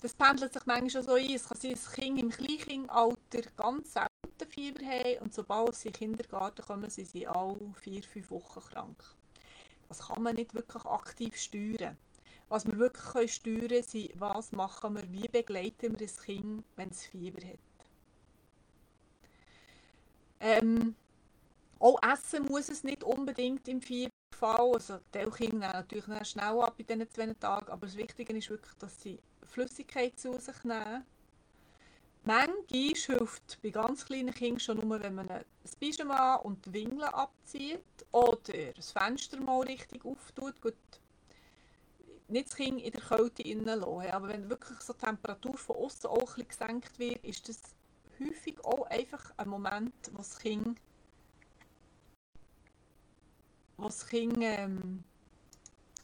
das 0.00 0.14
pendelt 0.14 0.52
sich 0.52 0.66
manchmal 0.66 0.90
schon 0.90 1.02
so 1.02 1.14
ein. 1.14 1.34
Es 1.34 1.48
kann 1.48 1.58
sein, 1.58 1.72
dass 1.72 1.92
Kinder 1.92 2.22
im 2.22 2.30
Kleinkindalter 2.30 3.50
ganz 3.56 3.94
selten 3.94 4.50
Fieber 4.50 4.84
haben 4.84 5.18
und 5.22 5.34
sobald 5.34 5.74
sie 5.74 5.88
in 5.88 5.92
den 5.92 5.98
Kindergarten 5.98 6.64
kommen, 6.64 6.90
sind 6.90 7.08
sie 7.08 7.26
alle 7.26 7.74
vier, 7.80 8.02
fünf 8.02 8.30
Wochen 8.30 8.60
krank. 8.60 9.02
Das 9.88 10.06
kann 10.06 10.22
man 10.22 10.36
nicht 10.36 10.54
wirklich 10.54 10.84
aktiv 10.84 11.36
steuern. 11.36 11.96
Was 12.48 12.66
wir 12.66 12.78
wirklich 12.78 13.34
steuern 13.34 13.68
können, 13.68 13.82
sind, 13.82 14.20
was 14.20 14.52
machen 14.52 14.94
wir, 14.94 15.12
wie 15.12 15.28
begleiten 15.28 15.98
wir 15.98 16.06
das 16.06 16.22
Kind, 16.22 16.64
wenn 16.76 16.90
es 16.90 17.04
Fieber 17.04 17.46
hat. 17.46 17.58
Ähm, 20.40 20.94
auch 21.80 22.00
essen 22.02 22.44
muss 22.46 22.68
es 22.68 22.84
nicht 22.84 23.02
unbedingt 23.02 23.66
im 23.68 23.82
Fieberfall. 23.82 24.72
Also, 24.74 24.98
die 25.12 25.30
Kinder 25.30 25.72
natürlich 25.72 26.28
schnell 26.28 26.60
ab 26.60 26.74
in 26.78 26.86
diesen 26.86 27.10
zwei 27.10 27.34
Tagen, 27.34 27.70
aber 27.70 27.86
das 27.86 27.96
Wichtige 27.96 28.36
ist 28.36 28.50
wirklich, 28.50 28.74
dass 28.78 29.00
sie 29.02 29.18
Flüssigkeit 29.48 30.18
zu 30.18 30.38
sich 30.38 30.64
nehmen. 30.64 31.04
Manchmal 32.24 32.94
hilft 32.94 33.58
bei 33.62 33.70
ganz 33.70 34.04
kleinen 34.04 34.34
Kindern 34.34 34.60
schon 34.60 34.86
nur, 34.86 35.02
wenn 35.02 35.14
man 35.14 35.30
ein 35.30 35.44
Pyjama 35.80 36.34
und 36.36 36.66
die 36.66 36.72
Windeln 36.74 37.04
abzieht 37.04 37.80
oder 38.12 38.72
das 38.76 38.92
Fenster 38.92 39.40
mal 39.40 39.60
richtig 39.60 40.04
auftut. 40.04 40.60
Gut, 40.60 40.74
nicht 42.28 42.48
das 42.48 42.56
Kind 42.56 42.80
in 42.80 42.92
der 42.92 43.00
Kälte 43.00 43.42
innen 43.42 43.64
lassen. 43.64 44.10
Aber 44.12 44.28
wenn 44.28 44.50
wirklich 44.50 44.78
so 44.80 44.92
die 44.92 44.98
Temperatur 44.98 45.56
von 45.56 45.76
außen 45.76 46.10
auch 46.10 46.36
ein 46.36 46.46
gesenkt 46.46 46.98
wird, 46.98 47.24
ist 47.24 47.48
das 47.48 47.60
häufig 48.20 48.62
auch 48.64 48.86
einfach 48.86 49.32
ein 49.36 49.48
Moment, 49.48 49.94
wo 50.12 50.18
das 50.18 50.38
Kind, 50.38 50.80
wo 53.76 53.84
das 53.84 54.06
kind 54.06 54.36
ähm, 54.40 55.04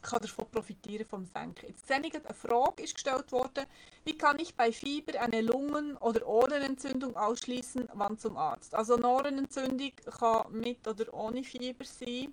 kann 0.04 0.20
davon 0.20 0.46
profitieren 0.50 1.06
vom 1.06 1.24
Senken. 1.24 1.68
Jetzt 1.68 1.90
ich, 1.90 2.14
eine 2.14 2.34
Frage 2.34 2.82
ist 2.82 2.94
gestellt 2.94 3.32
worden, 3.32 3.64
wie 4.04 4.16
kann 4.16 4.38
ich 4.38 4.54
bei 4.54 4.70
Fieber 4.70 5.20
eine 5.20 5.40
Lungen- 5.40 5.96
oder 5.96 6.26
Ohrenentzündung 6.26 7.16
ausschließen, 7.16 7.88
wann 7.94 8.18
zum 8.18 8.36
Arzt? 8.36 8.74
Also 8.74 8.96
eine 8.96 9.08
Ohrenentzündung 9.08 9.92
kann 10.18 10.52
mit 10.52 10.86
oder 10.86 11.12
ohne 11.12 11.42
Fieber 11.42 11.84
sein. 11.84 12.32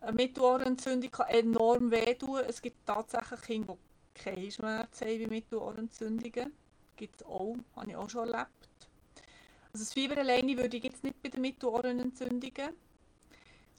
Eine 0.00 0.12
Mittelohrentzündung 0.12 1.10
kann 1.10 1.28
enorm 1.28 1.90
wehtun. 1.90 2.40
Es 2.46 2.60
gibt 2.62 2.86
tatsächlich 2.86 3.40
Kinder, 3.42 3.76
die 4.16 4.22
keine 4.22 4.50
Schmerzen 4.50 5.04
haben 5.06 5.18
wie 5.18 5.26
Mittelohrentzündungen. 5.26 6.52
Gibt 6.96 7.20
es 7.20 7.26
auch, 7.26 7.56
habe 7.74 7.90
ich 7.90 7.96
auch 7.96 8.08
schon 8.08 8.28
erlebt. 8.28 8.68
Also 9.72 9.84
das 9.84 9.92
Fieber 9.92 10.18
alleine 10.18 10.56
würde 10.56 10.76
ich 10.76 10.84
jetzt 10.84 11.02
nicht 11.02 11.20
bei 11.22 11.30
den 11.30 11.40
Mittelohrenentzündungen. 11.40 12.74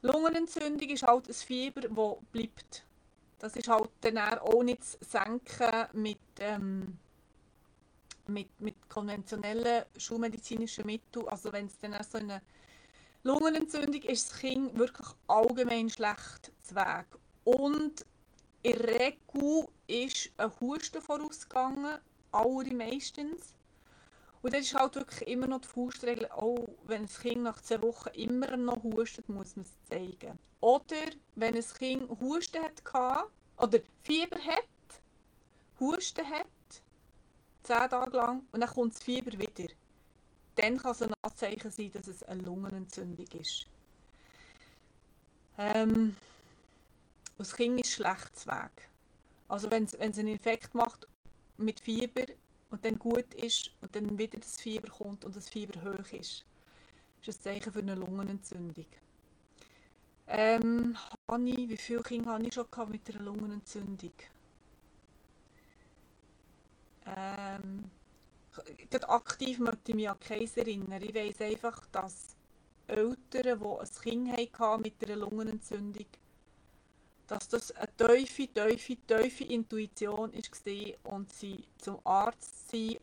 Lungenentzündung 0.01 0.89
ist 0.89 1.03
halt 1.03 1.27
ein 1.27 1.33
Fieber, 1.33 1.81
das 1.81 1.91
bleibt. 2.31 2.85
Das 3.39 3.55
ist 3.55 3.67
halt 3.67 3.89
dann 4.01 4.17
auch 4.17 4.63
nicht 4.63 4.83
zu 4.83 4.97
senken 5.01 5.87
mit, 5.93 6.19
ähm, 6.39 6.97
mit, 8.27 8.49
mit 8.59 8.89
konventionellen 8.89 9.83
schulmedizinischen 9.97 10.85
Mitteln. 10.85 11.27
Also 11.27 11.51
wenn 11.51 11.67
es 11.67 11.77
dann 11.79 11.95
so 12.03 12.17
eine 12.17 12.41
Lungenentzündung 13.23 14.03
ist 14.03 14.31
das 14.31 14.39
Kind 14.39 14.77
wirklich 14.77 15.07
allgemein 15.27 15.89
schlecht 15.89 16.51
zu 16.61 16.75
Weg. 16.75 17.05
Und 17.43 18.05
in 18.61 18.77
der 18.77 18.99
Regel 18.99 19.67
ist 19.87 20.31
ein 20.37 20.51
Husten 20.59 21.01
vorausgegangen, 21.01 21.99
allermeistens. 22.31 23.55
Und 24.45 24.53
das 24.53 24.61
ist 24.61 24.75
halt 24.75 24.93
wirklich 24.93 25.27
immer 25.27 25.47
noch 25.47 25.61
die 25.61 25.67
Faustregel, 25.67 26.27
auch 26.29 26.69
wenn 26.85 27.07
das 27.07 27.19
Kind 27.19 27.41
nach 27.41 27.59
zwei 27.63 27.81
Wochen 27.81 28.09
immer 28.09 28.55
noch 28.55 28.83
hustet, 28.83 29.27
muss 29.27 29.55
man 29.55 29.65
es 29.65 29.89
zeigen. 29.89 30.37
Oder 30.59 31.07
wenn 31.33 31.55
ein 31.55 31.63
Kind 31.79 32.07
Husten 32.19 32.61
hat 32.61 32.83
oder 33.57 33.79
Fieber 34.03 34.37
hat, 34.37 35.01
Husten 35.79 36.29
hat, 36.29 36.45
zehn 37.63 37.89
Tage 37.89 38.17
lang, 38.17 38.45
und 38.51 38.59
dann 38.61 38.69
kommt 38.69 38.93
das 38.93 39.01
Fieber 39.01 39.31
wieder 39.31 39.73
dann 40.53 40.77
kann 40.77 40.91
es 40.91 41.01
ein 41.01 41.13
Anzeichen 41.23 41.71
sein, 41.71 41.91
dass 41.93 42.05
es 42.05 42.21
eine 42.21 42.43
Lungenentzündung 42.43 43.25
ist. 43.41 43.65
Ähm, 45.57 46.15
das 47.39 47.55
Kind 47.55 47.81
ist 47.81 47.93
schlecht 47.93 48.45
weg. 48.45 48.89
Also 49.47 49.71
wenn 49.71 49.85
es 49.85 49.95
einen 49.95 50.27
Infekt 50.27 50.75
macht 50.75 51.07
mit 51.57 51.79
Fieber 51.79 52.25
und 52.75 52.83
dann 52.83 52.99
gut 52.99 53.33
ist 53.35 53.71
und 53.81 53.95
dann 53.95 54.17
wieder 54.17 54.37
das 54.37 54.59
Fieber 54.59 54.89
kommt 54.89 55.23
und 55.23 55.33
das 55.33 55.47
Fieber 55.47 55.81
hoch 55.81 56.11
ist, 56.11 56.11
ist 56.11 56.45
das 57.25 57.39
Zeichen 57.39 57.71
für 57.71 57.79
eine 57.79 57.95
Lungenentzündung. 57.95 58.85
Ähm, 60.27 60.97
Hanni, 61.29 61.69
wie 61.69 61.77
viele 61.77 62.03
Kinder 62.03 62.33
habe 62.33 62.45
ich 62.45 62.53
schon 62.53 62.67
mit 62.89 63.09
einer 63.09 63.23
Lungenentzündung? 63.23 64.11
Ähm, 67.05 67.89
aktiv 69.07 69.59
möchte 69.59 69.91
ich 69.91 69.95
mich 69.95 70.09
an 70.09 70.19
keins 70.19 70.57
erinnern. 70.57 71.01
Ich 71.01 71.15
weiss 71.15 71.39
einfach, 71.39 71.85
dass 71.93 72.35
Eltern, 72.87 73.17
die 73.31 73.39
ein 73.39 73.89
Kind 74.01 74.59
hatten 74.59 74.81
mit 74.81 75.01
einer 75.01 75.15
Lungenentzündung, 75.15 76.07
dass 77.27 77.47
das 77.47 77.71
eine 77.71 77.89
tiefe, 77.97 78.47
tiefe, 78.47 78.95
tiefe 78.95 79.43
Intuition 79.43 80.33
war 80.33 81.13
und 81.13 81.33
sie 81.33 81.63
zum 81.77 81.99
Arzt 82.03 82.69
sind, 82.69 82.99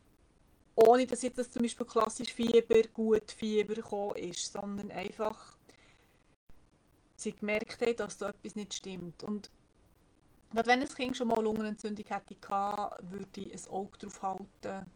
ohne 0.75 1.05
dass 1.05 1.21
jetzt 1.21 1.37
das 1.37 1.51
zum 1.51 1.61
Beispiel 1.61 1.85
klassisch 1.85 2.33
Fieber, 2.33 2.83
gut 2.93 3.31
Fieber 3.31 3.75
gekommen 3.75 4.15
ist, 4.15 4.51
sondern 4.51 4.91
einfach 4.91 5.57
sie 7.15 7.33
gemerkt 7.33 7.81
haben, 7.81 7.95
dass 7.95 8.17
da 8.17 8.29
etwas 8.29 8.55
nicht 8.55 8.73
stimmt. 8.73 9.23
Und 9.23 9.51
wenn 10.51 10.81
ein 10.81 10.87
Kind 10.87 11.17
schon 11.17 11.27
mal 11.27 11.43
Lungenentzündung 11.43 12.05
hätte, 12.07 12.35
würde 13.01 13.41
ich 13.41 13.53
ein 13.53 13.71
Auge 13.71 13.97
darauf 13.99 14.21
halten, 14.21 14.91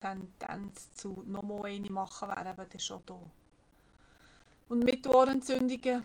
Tendenz 0.00 0.92
zu 0.94 1.22
nochmal 1.26 1.66
eine 1.66 1.90
machen, 1.90 2.28
wäre 2.28 2.56
eben 2.62 2.80
schon 2.80 3.02
da. 3.06 3.20
Und 4.68 4.84
mit 4.84 5.06
Ohrenentzündungen, 5.06 6.04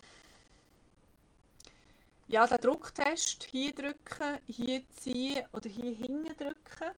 ja, 2.28 2.48
den 2.48 2.58
Drucktest 2.58 3.44
hier 3.46 3.74
drücken, 3.74 4.40
hier 4.48 4.82
ziehen 4.90 5.46
oder 5.54 5.70
hier 5.70 5.92
hinten 5.96 6.36
drücken. 6.38 6.92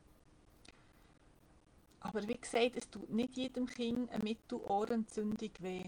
Aber 1.99 2.27
wie 2.27 2.37
gesagt, 2.37 2.77
es 2.77 2.89
tut 2.89 3.09
nicht 3.09 3.35
jedem 3.35 3.65
Kind 3.65 4.09
eine 4.11 4.23
Mittelohrentzündung 4.23 5.51
weh. 5.59 5.83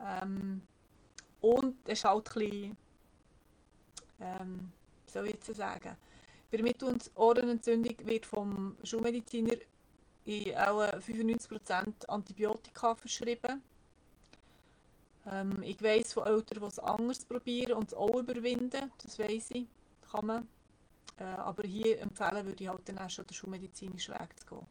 Ähm, 0.00 0.62
und 1.40 1.76
es 1.84 2.00
ist 2.00 2.04
halt 2.04 2.28
ein 2.36 2.50
bisschen 2.50 2.76
ähm, 4.20 4.72
soll 5.06 5.26
ich 5.26 5.34
jetzt 5.34 5.54
sagen. 5.54 5.96
Bei 6.50 6.56
der 6.56 6.62
Mittelohrenentzündung 6.62 7.94
wird 8.06 8.26
vom 8.26 8.76
Schulmediziner 8.82 9.56
in 10.24 10.54
auch 10.56 10.82
95% 10.82 12.06
Antibiotika 12.06 12.94
verschrieben. 12.94 13.62
Ähm, 15.30 15.62
ich 15.62 15.82
weiss 15.82 16.12
von 16.12 16.26
Eltern, 16.26 16.60
die 16.60 16.66
es 16.66 16.78
anders 16.78 17.24
probieren 17.24 17.74
und 17.74 17.88
es 17.88 17.94
auch 17.94 18.16
überwinden, 18.16 18.90
das 19.02 19.18
weiss 19.18 19.50
ich, 19.50 19.66
kann 20.10 20.26
man. 20.26 20.48
Äh, 21.18 21.24
aber 21.24 21.64
hier 21.64 22.00
empfehlen 22.00 22.46
würde 22.46 22.62
ich 22.62 22.68
halt 22.68 22.88
dann 22.88 22.98
auch 22.98 23.10
schon 23.10 23.26
den 23.26 23.34
schulmedizinischen 23.34 24.14
Weg 24.14 24.38
zu 24.38 24.46
gehen. 24.46 24.66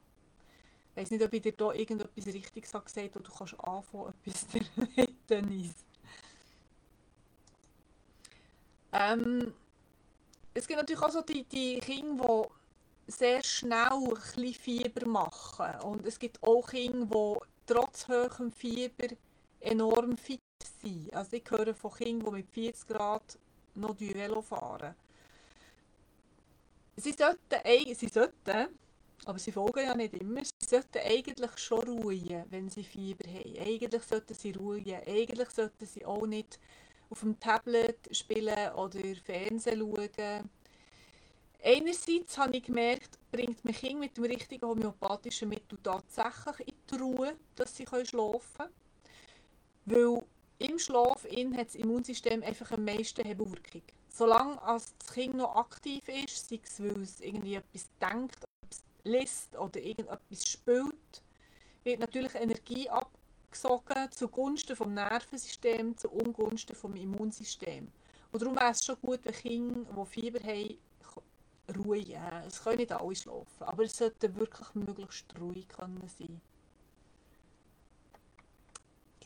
Ich 0.92 0.98
weiss 0.98 1.12
nicht, 1.12 1.24
ob 1.24 1.34
ich 1.34 1.42
dir 1.42 1.52
da 1.52 1.72
irgendetwas 1.74 2.26
Richtiges 2.26 2.74
habe 2.74 2.86
gesagt 2.86 3.16
habe, 3.16 3.24
du 3.24 3.32
kannst 3.32 3.60
anfangen, 3.60 4.14
etwas 4.26 4.48
damit, 4.76 5.30
Denise. 5.30 5.76
Ähm, 8.94 9.54
es 10.54 10.66
gibt 10.66 10.80
natürlich 10.80 11.02
auch 11.02 11.12
so 11.12 11.22
die, 11.22 11.44
die 11.44 11.80
Kinder, 11.80 12.50
die 13.06 13.12
sehr 13.12 13.44
schnell 13.44 14.14
ein 14.38 14.54
Fieber 14.54 15.06
machen. 15.08 15.82
Und 15.82 16.06
es 16.06 16.18
gibt 16.18 16.42
auch 16.42 16.68
Kinder, 16.68 17.06
die 17.06 17.74
trotz 17.74 18.08
hohem 18.08 18.52
Fieber 18.52 19.16
enorm 19.60 20.18
fit 20.18 20.42
sind. 20.82 21.14
Also 21.14 21.38
ich 21.38 21.50
höre 21.50 21.74
von 21.74 21.92
Kindern, 21.94 22.34
die 22.34 22.42
mit 22.42 22.52
40 22.52 22.88
Grad 22.88 23.38
noch 23.76 24.00
Velo 24.00 24.42
fahren. 24.42 24.96
Sie 26.96 27.12
sollten, 27.12 27.96
sie 27.96 28.08
sollten, 28.08 28.70
aber 29.26 29.38
sie 29.38 29.52
folgen 29.52 29.86
ja 29.86 29.96
nicht 29.96 30.16
immer, 30.16 30.44
sie 30.44 30.68
sollten 30.68 30.98
eigentlich 30.98 31.58
schon 31.58 31.88
ruhen, 31.88 32.46
wenn 32.50 32.70
sie 32.70 32.84
Fieber 32.84 33.30
haben. 33.30 33.58
Eigentlich 33.60 34.04
sollten 34.04 34.34
sie 34.34 34.52
ruhen. 34.52 34.84
Eigentlich 35.06 35.50
sollten 35.50 35.86
sie 35.86 36.06
auch 36.06 36.26
nicht 36.26 36.60
auf 37.10 37.20
dem 37.20 37.40
Tablet 37.40 37.98
spielen 38.12 38.74
oder 38.74 39.00
Fernsehen 39.24 39.80
schauen. 39.80 40.50
Einerseits 41.64 42.38
habe 42.38 42.58
ich 42.58 42.64
gemerkt, 42.64 43.18
bringt 43.32 43.64
mein 43.66 43.74
Kind 43.74 44.00
mit 44.00 44.16
dem 44.18 44.26
richtigen 44.26 44.66
homöopathischen 44.66 45.50
Mittel 45.50 45.78
tatsächlich 45.82 46.68
in 46.68 46.76
die 46.90 46.96
Ruhe, 46.96 47.36
dass 47.56 47.76
sie 47.76 47.86
schlafen 47.86 48.58
können. 48.58 48.87
Weil 49.88 50.22
im 50.60 50.78
Schlaf 50.78 51.24
hat 51.24 51.68
das 51.68 51.76
Immunsystem 51.76 52.44
einfach 52.44 52.72
am 52.72 52.84
meisten 52.84 53.26
Hebelwirkung. 53.26 53.84
Solange 54.10 54.62
als 54.62 54.94
das 55.00 55.14
Kind 55.14 55.36
noch 55.36 55.56
aktiv 55.56 56.06
ist, 56.10 56.50
sei 56.50 56.60
es, 56.62 56.82
weil 56.82 57.02
es 57.02 57.22
irgendwie 57.22 57.56
etwas 57.56 57.88
denkt, 58.02 58.36
etwas 58.62 58.84
liest 59.04 59.56
oder 59.56 59.80
irgendetwas 59.80 60.46
spielt, 60.46 61.24
wird 61.86 62.02
natürlich 62.02 62.36
Energie 62.36 62.90
abgesogen 62.90 64.12
zugunsten 64.12 64.76
des 64.76 64.88
Nervensystems, 64.88 66.02
zu 66.02 66.10
Ungunsten 66.10 66.76
des 66.76 67.02
Immunsystems. 67.02 67.92
Und 68.34 68.42
darum 68.42 68.58
wäre 68.58 68.72
es 68.72 68.84
schon 68.84 69.00
gut, 69.02 69.22
wenn 69.24 69.34
Kinder, 69.34 69.86
die 69.90 70.06
Fieber 70.06 70.40
haben, 70.40 70.78
ruhig. 71.78 72.14
Äh, 72.14 72.46
es 72.46 72.62
können 72.62 72.80
nicht 72.80 72.92
alle 72.92 73.16
schlafen, 73.16 73.64
aber 73.64 73.84
es 73.84 73.98
sollte 73.98 74.36
wirklich 74.36 74.68
möglichst 74.74 75.34
ruhig 75.40 75.68
können. 75.70 76.42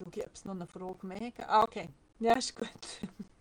Ob 0.06 0.18
es 0.34 0.46
noch 0.46 0.54
eine 0.54 0.68
Frage 0.68 1.06
mehr. 1.06 1.32
Ah, 1.48 1.64
okay. 1.64 1.90
Ja, 2.20 2.34
ist 2.34 2.56
gut. 2.56 2.70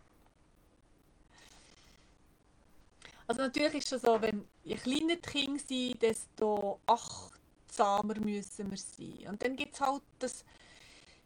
Also 3.26 3.42
natürlich 3.42 3.74
ist 3.74 3.92
es 3.92 4.02
so, 4.02 4.20
wenn 4.20 4.44
je 4.64 4.74
kleiner 4.74 5.14
die 5.14 5.20
Kinder 5.20 5.60
sind, 5.64 6.02
desto 6.02 6.80
achtsamer 6.84 8.18
müssen 8.18 8.68
wir 8.68 8.76
sein. 8.76 9.28
Und 9.28 9.40
dann 9.40 9.54
gibt 9.54 9.74
es 9.74 9.80
halt 9.80 10.02
das, 10.18 10.44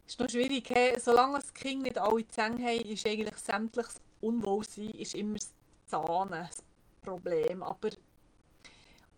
ist 0.05 0.19
noch 0.19 0.29
schwierig, 0.29 0.69
he? 0.69 0.99
solange 0.99 1.39
das 1.39 1.51
Kind 1.51 1.81
nicht 1.81 1.97
alle 1.97 2.27
Zähne 2.27 2.63
haben, 2.63 2.89
ist 2.91 3.07
eigentlich 3.07 3.35
sämtliches 3.37 3.95
Unwohlsein 4.21 4.91
ist 4.91 5.15
immer 5.15 5.39
das 5.39 5.51
Zahnen, 5.87 6.47
das 6.47 6.63
Problem. 7.01 7.63
Aber 7.63 7.89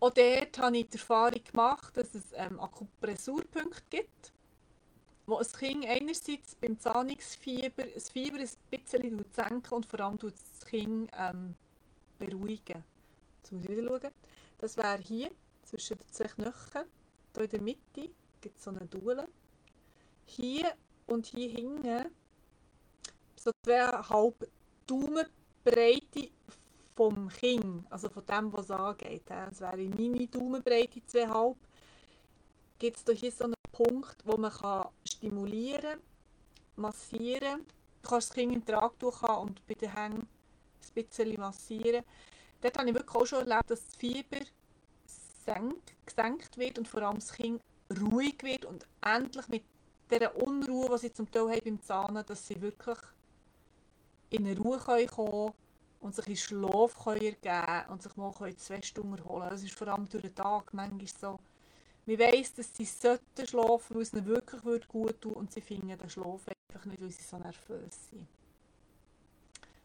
auch 0.00 0.10
dort 0.10 0.58
habe 0.58 0.78
ich 0.78 0.88
die 0.88 0.96
Erfahrung 0.96 1.44
gemacht, 1.44 1.94
dass 1.94 2.14
es 2.14 2.32
ähm, 2.36 2.58
Akupressurpunkte 2.58 3.82
gibt, 3.90 4.32
wo 5.28 5.36
ein 5.36 5.46
Kind 5.46 5.86
einerseits 5.86 6.54
beim 6.54 6.78
Zahnungsfieber 6.78 7.84
das 7.94 8.08
Fieber 8.08 8.38
ein 8.38 8.48
bisschen 8.70 9.24
senken 9.30 9.74
und 9.74 9.84
vor 9.84 10.00
allem 10.00 10.16
das 10.18 10.66
Kind 10.66 11.10
ähm, 11.18 11.54
beruhigen. 12.18 12.82
Jetzt 13.36 13.52
muss 13.52 13.64
ich 13.64 13.70
wieder 13.70 13.88
schauen. 13.88 14.12
Das 14.56 14.76
wäre 14.78 14.98
hier, 14.98 15.30
zwischen 15.64 15.98
den 15.98 16.08
zwei 16.10 16.28
Knochen. 16.28 16.84
Hier 17.34 17.44
in 17.44 17.50
der 17.50 17.60
Mitte 17.60 18.10
gibt 18.40 18.56
es 18.56 18.64
so 18.64 18.70
eine 18.70 18.86
Dule. 18.86 19.28
Hier 20.24 20.72
und 21.06 21.26
hier 21.26 21.50
hinten 21.50 22.10
so 23.36 23.50
zweieinhalb 23.62 24.50
Daumenbreite 24.86 26.30
vom 26.96 27.28
Kind, 27.28 27.84
also 27.90 28.08
von 28.08 28.24
dem, 28.24 28.52
was 28.52 28.70
angeht. 28.70 29.24
Das 29.26 29.60
wäre 29.60 29.76
meine 29.76 30.26
Daumenbreite 30.26 31.00
2,5. 31.00 31.56
Gibt 32.78 33.08
es 33.08 33.20
hier 33.20 33.30
so 33.30 33.44
einen 33.44 33.57
Punkt, 33.78 34.16
wo 34.24 34.36
man 34.36 34.50
kann 34.50 34.88
stimulieren 35.04 36.00
massieren 36.74 37.64
Du 38.02 38.08
kannst 38.08 38.30
das 38.30 38.34
Kind 38.34 38.52
im 38.52 38.64
Tragtuch 38.64 39.22
haben 39.22 39.48
und 39.48 39.66
bei 39.68 39.74
den 39.74 39.94
Hängen 39.94 40.22
ein 40.22 40.94
bisschen 40.94 41.38
massieren. 41.38 42.04
Dort 42.60 42.76
habe 42.76 42.88
ich 42.88 42.94
wirklich 42.94 43.14
auch 43.14 43.26
schon 43.26 43.48
erlebt, 43.48 43.70
dass 43.70 43.84
das 43.84 43.96
Fieber 43.96 44.44
senkt, 45.44 45.94
gesenkt 46.04 46.58
wird 46.58 46.78
und 46.78 46.88
vor 46.88 47.02
allem 47.02 47.20
das 47.20 47.32
Kind 47.32 47.60
ruhig 48.00 48.42
wird 48.42 48.64
und 48.64 48.84
endlich 49.00 49.46
mit 49.48 49.64
dieser 50.10 50.34
Unruhe, 50.36 50.88
die 50.94 50.98
sie 50.98 51.12
zum 51.12 51.30
Teil 51.30 51.50
haben 51.50 51.60
beim 51.64 51.82
Zahnen, 51.82 52.26
dass 52.26 52.46
sie 52.46 52.60
wirklich 52.60 52.98
in 54.30 54.46
eine 54.46 54.58
Ruhe 54.58 54.78
kommen 54.78 55.06
können 55.06 55.52
und 56.00 56.14
sich 56.16 56.26
in 56.26 56.36
Schlaf 56.36 57.04
können 57.04 57.36
ergeben 57.42 57.92
und 57.92 58.02
sich 58.02 58.16
mal 58.16 58.32
zwei 58.56 58.82
Stunden 58.82 59.18
erholen 59.18 59.50
Das 59.50 59.62
ist 59.62 59.74
vor 59.74 59.88
allem 59.88 60.08
durch 60.08 60.22
den 60.22 60.34
Tag 60.34 60.74
manchmal 60.74 61.06
so. 61.06 61.38
Man 62.08 62.18
weiss, 62.20 62.54
dass 62.54 62.74
sie 62.74 62.86
sollten 62.86 63.46
schlafen, 63.46 63.96
weil 63.96 64.02
es 64.02 64.14
ihnen 64.14 64.24
wirklich 64.24 64.88
gut 64.88 65.20
tun 65.20 65.34
und 65.34 65.52
sie 65.52 65.60
finden 65.60 65.98
den 65.98 66.08
Schlaf 66.08 66.40
einfach 66.48 66.86
nicht, 66.86 67.02
weil 67.02 67.10
sie 67.10 67.22
so 67.22 67.36
nervös 67.36 68.08
sind. 68.08 68.26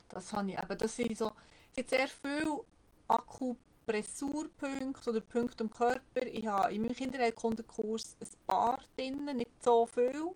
Das 0.08 0.32
habe 0.32 0.50
ich 0.50 0.58
eben, 0.58 0.78
das 0.78 0.96
sind 0.96 1.18
so, 1.18 1.34
es 1.72 1.76
gibt 1.76 1.90
sehr 1.90 2.08
viele 2.08 2.62
Akupressurpunkte 3.10 5.10
oder 5.10 5.20
Punkte 5.20 5.66
am 5.66 5.70
Körper. 5.70 6.26
Ich 6.26 6.48
habe 6.48 6.74
in 6.74 6.84
meinem 6.84 6.96
Kinderheilkundenkurs 6.96 8.16
ein 8.22 8.28
paar 8.48 8.80
drin, 8.96 9.26
nicht 9.36 9.62
so 9.62 9.86
viel. 9.86 10.32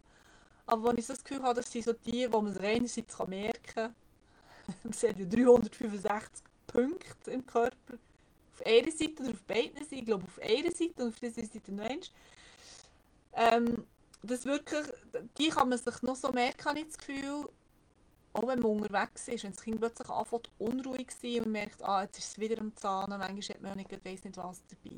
Aber 0.65 0.89
wenn 0.89 0.97
ich 0.97 1.05
so 1.05 1.13
das 1.13 1.23
Gefühl 1.23 1.41
habe, 1.41 1.61
das 1.61 1.71
sind 1.71 1.85
so 1.85 1.93
die, 1.93 2.29
wo 2.33 2.41
man 2.41 2.57
einerseits 2.57 3.17
merken 3.27 3.63
kann, 3.63 3.95
es 4.89 5.03
hat 5.03 5.17
ja 5.17 5.25
365 5.25 6.43
Punkte 6.67 7.31
im 7.31 7.45
Körper. 7.45 7.97
Auf 8.57 8.65
einer 8.65 8.91
Seite 8.91 9.21
oder 9.21 9.31
auf 9.31 9.43
beiden 9.43 9.77
Seiten. 9.77 9.95
Ich 9.95 10.05
glaube 10.05 10.25
auf 10.25 10.39
einer 10.41 10.71
Seite 10.71 11.03
und 11.03 11.09
auf 11.09 11.19
dieser 11.19 11.45
Seite 11.45 11.71
noch 11.71 11.85
eins. 11.85 12.11
Ähm, 13.33 13.85
das 14.23 14.45
wirklich, 14.45 14.85
die 15.37 15.49
kann 15.49 15.69
man 15.69 15.77
sich 15.77 16.01
noch 16.01 16.15
so 16.15 16.31
merken, 16.31 16.65
habe 16.65 16.79
ich 16.79 16.87
das 16.87 16.97
Gefühl, 16.97 17.47
auch 18.33 18.47
wenn 18.47 18.59
man 18.59 18.71
unterwegs 18.71 19.27
ist, 19.27 19.43
wenn 19.43 19.51
das 19.51 19.61
Kind 19.61 19.79
plötzlich 19.79 20.09
anfängt 20.09 20.49
unruhig 20.57 21.09
zu 21.09 21.17
sein 21.21 21.45
und 21.45 21.51
merkt, 21.51 21.83
ah, 21.83 22.01
jetzt 22.03 22.17
ist 22.17 22.31
es 22.31 22.39
wieder 22.39 22.59
am 22.59 22.75
Zahn, 22.75 23.09
manchmal 23.09 23.41
hat 23.41 23.61
man 23.61 23.71
auch 23.71 23.75
nicht, 23.75 24.05
weiss 24.05 24.23
nicht 24.23 24.37
was 24.37 24.61
dabei. 24.67 24.97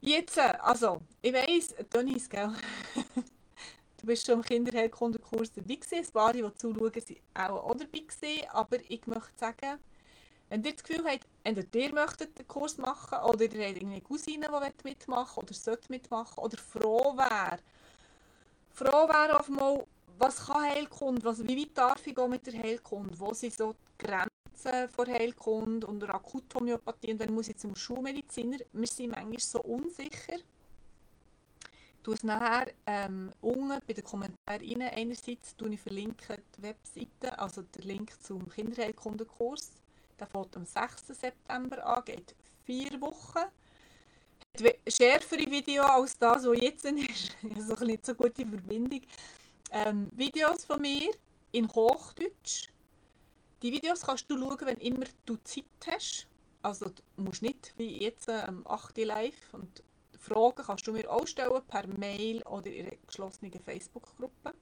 Jetzt, 0.00 0.38
also, 0.38 1.00
ich 1.22 1.32
weiss, 1.32 1.74
Dennis, 1.92 2.28
gell? 2.28 2.52
Du 4.00 4.06
bist 4.06 4.24
schon 4.24 4.36
im 4.36 4.42
Kinderheilkundenkurs 4.42 5.50
dabei 5.52 5.74
gewesen. 5.74 6.06
Ein 6.06 6.12
paar, 6.12 6.32
die 6.32 6.54
zuschauen, 6.54 6.94
waren 7.34 7.50
auch, 7.50 7.74
dabei 7.74 7.98
gewesen. 7.98 8.48
Aber 8.52 8.76
ich 8.88 9.04
möchte 9.08 9.32
sagen, 9.36 9.80
wenn 10.48 10.62
ihr 10.62 10.72
das 10.72 10.84
Gefühl 10.84 11.04
habt, 11.04 11.26
entweder 11.44 11.78
ihr 11.78 11.94
möchtet 11.94 12.38
den 12.38 12.48
Kurs 12.48 12.78
machen 12.78 13.18
oder 13.24 13.44
ihr 13.44 13.68
habt 13.68 13.82
eine 13.82 14.00
Cousine, 14.00 14.48
die 14.48 14.88
mitmachen 14.88 15.42
oder 15.42 15.54
sollte 15.54 15.90
mitmachen 15.90 16.42
oder 16.42 16.58
froh 16.58 17.16
wäre, 17.16 17.58
froh 18.72 19.08
wäre 19.08 19.38
auf 19.38 19.48
mal, 19.48 19.86
was 20.18 20.46
kann 20.46 20.62
Heilkunde, 20.62 21.24
was, 21.24 21.46
wie 21.46 21.60
weit 21.60 21.76
darf 21.76 22.06
ich 22.06 22.14
gehen 22.14 22.30
mit 22.30 22.46
der 22.46 22.60
Heilkunde, 22.62 23.18
wo 23.18 23.32
sind 23.32 23.54
so 23.54 23.72
die 23.72 24.06
Grenzen 24.06 24.88
von 24.88 25.06
Heilkunde 25.06 25.86
und 25.86 26.00
der 26.00 26.14
Akuthomöopathie 26.14 27.12
und 27.12 27.20
dann 27.20 27.32
muss 27.32 27.48
ich 27.48 27.56
zum 27.56 27.74
Schulmediziner, 27.74 28.58
wir 28.72 28.86
sind 28.86 29.10
manchmal 29.10 29.38
so 29.38 29.60
unsicher, 29.62 30.38
tue 32.02 32.14
es 32.14 32.22
nachher 32.22 32.72
ähm, 32.86 33.30
unten 33.42 33.80
bei 33.86 33.92
den 33.92 34.02
Kommentaren 34.02 34.36
rein. 34.46 34.82
Einerseits 34.82 35.54
tue 35.56 35.74
ich 35.74 35.80
verlinke 35.80 36.38
die 36.56 36.62
Webseite, 36.62 37.38
also 37.38 37.60
der 37.62 37.84
Link 37.84 38.12
zum 38.22 38.48
Kinderheilkundenkurs. 38.48 39.72
Der 40.18 40.26
fängt 40.26 40.56
am 40.56 40.64
6. 40.64 41.06
September 41.08 41.84
an, 41.86 42.04
geht 42.04 42.34
vier 42.64 43.00
Wochen. 43.00 43.38
Hat 43.38 44.76
schärfere 44.86 45.50
Video 45.50 45.84
als 45.84 46.18
das, 46.18 46.44
was 46.44 46.60
jetzt 46.60 46.84
ist. 46.84 47.36
also 47.54 47.76
ein 47.76 47.86
nicht 47.86 48.04
so 48.04 48.14
gute 48.14 48.44
Verbindung. 48.46 49.02
Ähm, 49.70 50.08
Videos 50.12 50.64
von 50.64 50.80
mir 50.80 51.10
in 51.52 51.68
Hochdeutsch. 51.68 52.68
Die 53.62 53.72
Videos 53.72 54.02
kannst 54.02 54.30
du 54.30 54.38
schauen, 54.38 54.58
wenn 54.60 54.76
immer 54.78 55.06
du 55.26 55.36
Zeit 55.44 55.64
hast. 55.86 56.26
Also 56.62 56.86
du 56.86 57.02
musst 57.22 57.42
nicht 57.42 57.72
wie 57.76 58.02
jetzt 58.02 58.28
am 58.28 58.58
ähm, 58.58 58.66
8. 58.66 58.98
Live 58.98 59.52
und 59.52 59.82
Fragen 60.18 60.64
kannst 60.64 60.86
du 60.86 60.92
mir 60.92 61.10
auch 61.10 61.26
stellen 61.26 61.62
per 61.68 61.86
Mail 61.86 62.42
oder 62.42 62.70
in 62.70 62.86
einer 62.86 62.96
geschlossenen 63.06 63.52
Facebook-Gruppe. 63.52 64.52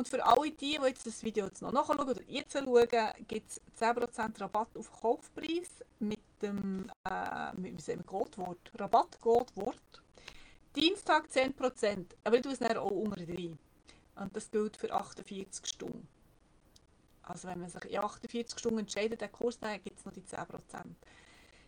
Und 0.00 0.08
für 0.08 0.24
alle 0.24 0.50
die, 0.50 0.78
die 0.78 0.86
jetzt 0.86 1.06
das 1.06 1.22
Video 1.22 1.44
jetzt 1.44 1.60
noch 1.60 1.72
nachschauen 1.72 2.00
oder 2.00 2.22
jetzt 2.26 2.54
schauen, 2.54 2.88
gibt 3.28 3.50
es 3.50 3.60
10% 3.78 4.40
Rabatt 4.40 4.74
auf 4.78 4.90
Kaufpreis 4.90 5.84
mit 5.98 6.18
dem, 6.40 6.90
äh, 7.06 7.52
mit, 7.52 7.76
wie 7.76 7.82
sagen 7.82 7.98
wir, 7.98 8.06
Codewort. 8.06 10.02
Dienstag 10.74 11.26
10%, 11.26 12.06
aber 12.24 12.36
ich 12.36 12.42
tue 12.42 12.52
es 12.52 12.60
dann 12.60 12.78
auch 12.78 12.90
unter 12.90 13.28
rein. 13.28 13.58
Und 14.14 14.34
das 14.34 14.50
gilt 14.50 14.78
für 14.78 14.90
48 14.90 15.66
Stunden. 15.66 16.08
Also 17.24 17.48
wenn 17.48 17.60
man 17.60 17.68
sich 17.68 17.84
in 17.84 17.98
48 17.98 18.58
Stunden 18.58 18.78
entscheidet, 18.78 19.20
den 19.20 19.30
Kurs 19.30 19.60
nehmen, 19.60 19.84
gibt 19.84 19.98
es 19.98 20.06
noch 20.06 20.14
die 20.14 20.22
10%. 20.22 20.46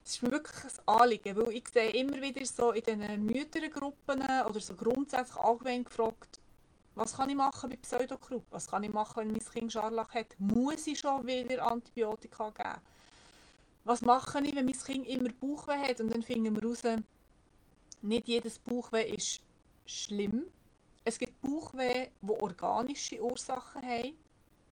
Es 0.07 0.13
ist 0.13 0.23
mir 0.23 0.31
wirklich 0.31 0.65
ein 0.65 0.89
Anliegen, 0.89 1.37
weil 1.37 1.53
ich 1.53 1.69
sehe 1.69 1.91
immer 1.91 2.19
wieder 2.23 2.47
so 2.47 2.73
in 2.73 2.83
diesen 2.83 3.27
Müttergruppen 3.27 4.23
oder 4.23 4.61
so 4.61 4.75
grundsätzlich 4.75 5.37
allgemein 5.37 5.85
gefragt, 5.85 6.41
was 6.95 7.17
kann 7.17 7.31
ich 7.31 7.37
machen 7.37 7.71
bei 7.71 7.77
Pseudogruppe? 7.77 8.47
Was 8.51 8.67
kann 8.67 8.85
ich 8.85 8.93
machen, 8.93 9.17
wenn 9.17 9.33
mein 9.33 9.45
Kind 9.45 9.73
Scharlach 9.73 10.13
hat? 10.15 10.35
Muss 10.39 10.87
ich 10.87 10.99
schon 10.99 11.27
wieder 11.27 11.67
Antibiotika 11.67 12.51
geben? 12.51 12.81
Was 13.85 14.03
mache 14.03 14.41
ich, 14.41 14.55
wenn 14.55 14.67
mein 14.67 14.79
Kind 14.79 15.07
immer 15.07 15.31
Bauchweh 15.31 15.79
hat? 15.79 16.01
Und 16.01 16.13
dann 16.13 16.23
finden 16.23 16.55
wir 16.55 16.63
raus, 16.63 16.83
nicht 18.03 18.29
jedes 18.29 18.59
Bauchweh 18.59 19.15
ist 19.15 19.41
schlimm. 19.87 20.45
Es 21.05 21.19
gibt 21.19 21.41
Bauchweh, 21.41 22.09
die 22.21 22.31
organische 22.31 23.23
Ursachen 23.23 23.83
haben. 23.83 24.17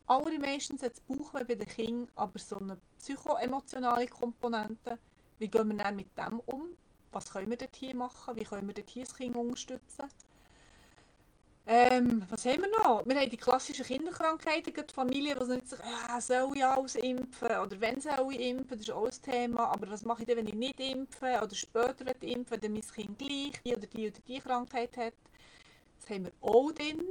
Allermeistens 0.07 0.83
hat 0.83 0.93
das 0.93 1.01
Bauchweh 1.01 1.45
bei 1.45 1.55
den 1.55 1.69
Kindern 1.69 2.09
aber 2.17 2.39
so 2.39 2.57
eine 2.57 2.77
psychoemotionale 2.99 4.09
Komponente. 4.09 4.99
Wie 5.39 5.49
gehen 5.49 5.69
wir 5.69 5.77
dann 5.77 5.97
mit 5.97 6.17
dem 6.19 6.41
um? 6.41 6.77
Was 7.13 7.33
können 7.33 7.51
wir 7.51 7.69
hier 7.75 7.97
machen? 7.97 8.37
Wie 8.37 8.45
können 8.45 8.69
wir 8.69 8.85
hier 8.87 9.05
das 9.05 9.15
Kind 9.15 9.35
unterstützen? 9.35 10.09
Ähm, 11.66 12.25
was 12.29 12.44
haben 12.46 12.62
wir 12.62 12.70
noch? 12.70 13.07
Wir 13.07 13.20
haben 13.20 13.31
die 13.31 13.37
klassischen 13.37 13.85
Kinderkrankheiten, 13.85 14.73
die 14.73 14.92
Familien, 14.92 15.38
die 15.38 15.55
nicht 15.55 15.68
sagen, 15.68 15.83
ja, 16.09 16.20
soll 16.20 16.57
ich 16.57 16.64
alles 16.64 16.94
impfen 16.96 17.59
oder 17.59 17.81
wenn 17.81 18.01
soll 18.01 18.33
ich 18.33 18.40
impfen, 18.40 18.70
das 18.70 18.81
ist 18.81 18.90
auch 18.90 19.05
ein 19.05 19.23
Thema, 19.23 19.66
aber 19.66 19.90
was 19.90 20.05
mache 20.05 20.23
ich 20.23 20.27
denn, 20.27 20.38
wenn 20.38 20.49
ich 20.49 20.55
nicht 20.55 20.81
impfe 20.81 21.38
oder 21.40 21.55
später 21.55 22.07
impfen, 22.23 22.62
wenn 22.62 22.73
mein 22.73 22.83
Kind 22.83 23.18
gleich 23.18 23.61
die 23.64 23.77
oder 23.77 23.87
die 23.87 24.09
oder 24.09 24.20
die 24.27 24.40
Krankheit 24.40 24.96
hat. 24.96 25.14
Das 26.01 26.11
haben 26.11 26.25
wir 26.25 26.33
auch 26.40 26.73
drin. 26.73 27.09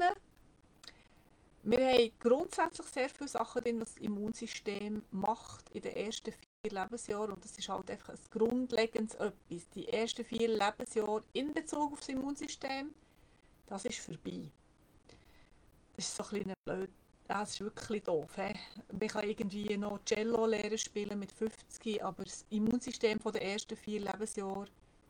Wir 1.63 1.87
haben 1.87 2.11
grundsätzlich 2.19 2.87
sehr 2.87 3.09
viele 3.09 3.29
Sachen 3.29 3.61
drin, 3.61 3.81
was 3.81 3.93
das 3.93 4.03
Immunsystem 4.03 5.03
macht 5.11 5.69
in 5.71 5.81
den 5.81 5.95
ersten 5.95 6.31
vier 6.31 6.71
Lebensjahren 6.71 7.31
und 7.31 7.43
das 7.45 7.57
ist 7.57 7.69
halt 7.69 7.91
einfach 7.91 8.13
ein 8.13 8.19
grundlegendes 8.31 9.15
etwas. 9.15 9.69
Die 9.75 9.87
ersten 9.87 10.25
vier 10.25 10.47
Lebensjahre 10.47 11.23
in 11.33 11.53
Bezug 11.53 11.93
auf 11.93 11.99
das 11.99 12.09
Immunsystem 12.09 12.93
das 13.69 13.85
ist 13.85 13.99
vorbei. 13.99 14.51
Das 15.95 16.05
ist 16.05 16.15
so 16.15 16.23
ein 16.35 16.53
blöd. 16.65 16.89
Das 17.27 17.51
ist 17.51 17.61
wirklich 17.61 18.03
doof. 18.03 18.35
He? 18.35 18.55
Man 18.91 19.07
kann 19.07 19.29
irgendwie 19.29 19.77
noch 19.77 19.99
Cello 20.05 20.47
lernen 20.47 20.77
spielen 20.77 21.19
mit 21.19 21.31
50, 21.31 22.03
aber 22.03 22.23
das 22.23 22.45
Immunsystem 22.49 23.19
der 23.19 23.41
ersten 23.43 23.77
vier 23.77 23.99
Lebensjahre 24.01 24.65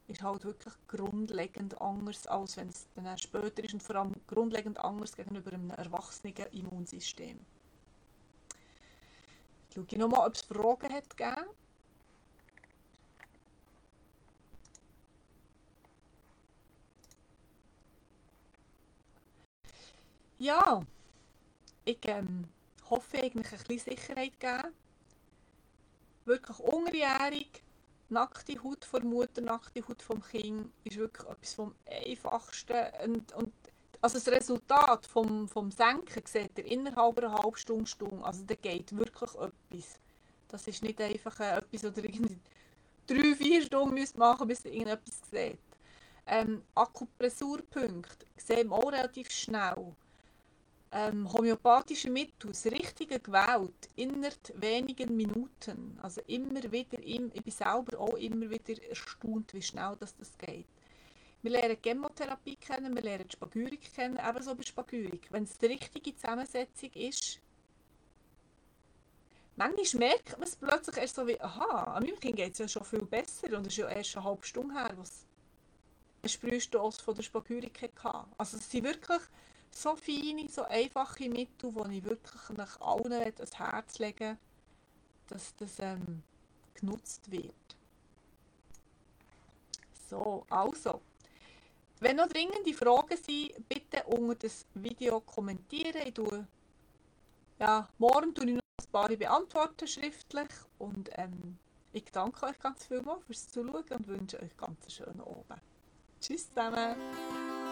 ist 0.08 0.22
halt 0.22 0.44
wirklich 0.44 0.74
grundlegend 0.88 1.80
anders, 1.80 2.28
als 2.28 2.58
wenn 2.58 2.68
es 2.70 2.88
dann 2.96 3.18
später 3.18 3.64
ist 3.64 3.74
und 3.74 3.84
vor 3.84 3.96
allem 3.96 4.14
grundlegend 4.28 4.78
anders 4.80 5.16
gegenüber 5.16 5.54
einem 5.54 5.70
erwachsenen 5.70 6.34
Immunsystem. 6.52 7.40
Ich 9.70 9.76
schaue 9.76 10.00
nochmal, 10.00 10.28
ob 10.28 10.36
es 10.36 10.42
Fragen 10.42 10.92
hat 10.92 11.16
gegeben. 11.16 11.46
Ja, 20.42 20.82
ich 21.84 22.00
ähm, 22.04 22.48
hoffe 22.90 23.18
eigentlich 23.18 23.52
ein 23.52 23.60
bisschen 23.68 23.98
Sicherheit 23.98 24.40
geben. 24.40 24.74
Wirklich 26.24 26.60
unterjährig, 26.60 27.62
nackte 28.08 28.64
Haut 28.64 28.86
vor 28.86 29.02
Mutter, 29.02 29.42
nackte 29.42 29.86
Haut 29.86 30.02
vom 30.02 30.24
Kind 30.24 30.72
ist 30.86 30.96
wirklich 30.96 31.28
etwas 31.28 31.54
vom 31.56 31.76
Einfachsten. 31.86 32.86
Und, 33.04 33.34
und 33.34 33.54
also 34.00 34.18
das 34.18 34.30
Resultat 34.30 35.06
vom, 35.08 35.46
vom 35.50 35.72
Senken 35.72 36.24
seht 36.26 36.58
ihr 36.58 36.66
innerhalb 36.66 37.18
einer 37.18 37.34
halben 37.34 37.58
Stunde, 37.58 37.88
Stunde. 37.88 38.24
Also 38.24 38.46
da 38.46 38.56
geht 38.56 38.96
wirklich 38.96 39.32
etwas. 39.34 40.00
Das 40.48 40.66
ist 40.70 40.84
nicht 40.84 41.02
einfach 41.02 41.38
etwas, 41.42 41.84
oder 41.84 42.02
irgendwie 42.06 42.40
drei, 43.08 43.36
vier 43.36 43.62
Stunden 43.62 43.94
müsst 43.94 44.18
machen 44.18 44.48
bis 44.48 44.64
ihr 44.64 44.72
irgendetwas 44.72 45.20
seht. 45.30 45.60
Ähm, 46.26 46.64
Akupressurpunkte 46.76 48.26
sehen 48.38 48.70
wir 48.70 48.78
auch 48.78 48.90
relativ 48.90 49.30
schnell 49.32 49.94
ähm, 50.92 51.32
homöopathische 51.32 52.10
Mittel, 52.10 52.50
das 52.52 52.66
Richtige 52.66 53.20
gewählt, 53.20 53.90
innerhalb 53.96 54.54
wenigen 54.56 55.16
Minuten. 55.16 56.00
Also 56.02 56.22
immer 56.28 56.64
wieder, 56.72 57.00
ich 57.00 57.32
bin 57.32 57.52
selber 57.52 58.00
auch 58.00 58.16
immer 58.16 58.50
wieder 58.50 58.82
erstaunt, 58.90 59.54
wie 59.54 59.62
schnell 59.62 59.96
das, 60.00 60.16
das 60.18 60.38
geht. 60.38 60.66
Wir 61.42 61.52
lernen 61.52 61.78
Chemotherapie 61.82 62.58
kennen, 62.58 62.94
wir 62.96 63.02
lernen 63.02 63.30
Spagyrik 63.30 63.94
kennen, 63.94 64.20
ebenso 64.28 64.56
bei 64.56 64.64
Spagyrik. 64.64 65.28
Wenn 65.30 65.44
es 65.44 65.58
die 65.58 65.68
richtige 65.68 66.16
Zusammensetzung 66.16 66.92
ist, 66.94 67.40
manchmal 69.56 70.10
merkt 70.10 70.32
man 70.38 70.48
es 70.48 70.56
plötzlich 70.56 70.98
erst 70.98 71.16
so 71.16 71.26
wie, 71.28 71.40
aha, 71.40 71.96
an 71.96 72.04
meinem 72.04 72.20
Kind 72.20 72.36
geht 72.36 72.54
es 72.54 72.60
ja 72.60 72.68
schon 72.68 72.84
viel 72.84 73.06
besser 73.06 73.56
und 73.56 73.68
es 73.68 73.74
ist 73.74 73.78
ja 73.78 73.88
erst 73.88 74.18
eine 74.18 74.26
halbe 74.26 74.46
Stunde 74.46 74.74
her, 74.74 74.92
was 74.98 75.26
ein 76.24 76.30
Sprühstoss 76.30 77.00
von 77.00 77.16
der 77.16 77.24
Spagyrik 77.24 77.82
hatte. 77.84 78.28
Also 78.38 78.58
es 78.58 78.70
sind 78.70 78.84
wirklich 78.84 79.22
so 79.72 79.96
feine, 79.96 80.50
so 80.50 80.64
einfache 80.64 81.30
Mittel, 81.30 81.72
die 81.72 81.98
ich 81.98 82.04
wirklich 82.04 82.58
nach 82.58 82.80
allen 82.82 83.14
ans 83.14 83.58
Herz 83.58 84.00
legen 84.00 84.38
dass 85.30 85.56
das 85.56 85.80
ähm, 85.80 86.24
genutzt 86.74 87.30
wird. 87.32 87.54
So, 90.10 90.46
also. 90.50 91.02
Wenn 92.00 92.16
noch 92.16 92.28
dringende 92.28 92.74
Fragen 92.74 93.18
sind, 93.18 93.68
bitte 93.68 94.04
unter 94.06 94.36
das 94.36 94.66
Video 94.74 95.20
kommentieren. 95.20 96.02
Ich 96.08 96.14
tue, 96.14 96.48
ja, 97.60 97.90
morgen 97.98 98.34
tue 98.34 98.46
ich 98.46 98.54
noch 98.54 98.62
ein 98.62 98.92
paar 98.92 99.10
beantworten 99.10 99.86
schriftlich 99.86 100.50
und 100.78 101.10
ähm, 101.14 101.58
ich 101.92 102.06
danke 102.06 102.46
euch 102.46 102.58
ganz 102.60 102.86
vielmals 102.86 103.26
fürs 103.26 103.50
Zuschauen 103.50 103.84
und 103.90 104.08
wünsche 104.08 104.42
euch 104.42 104.56
ganz 104.56 104.80
einen 104.82 104.92
schönen 104.92 105.22
Abend. 105.22 105.62
Tschüss 106.22 106.48
zusammen! 106.48 107.69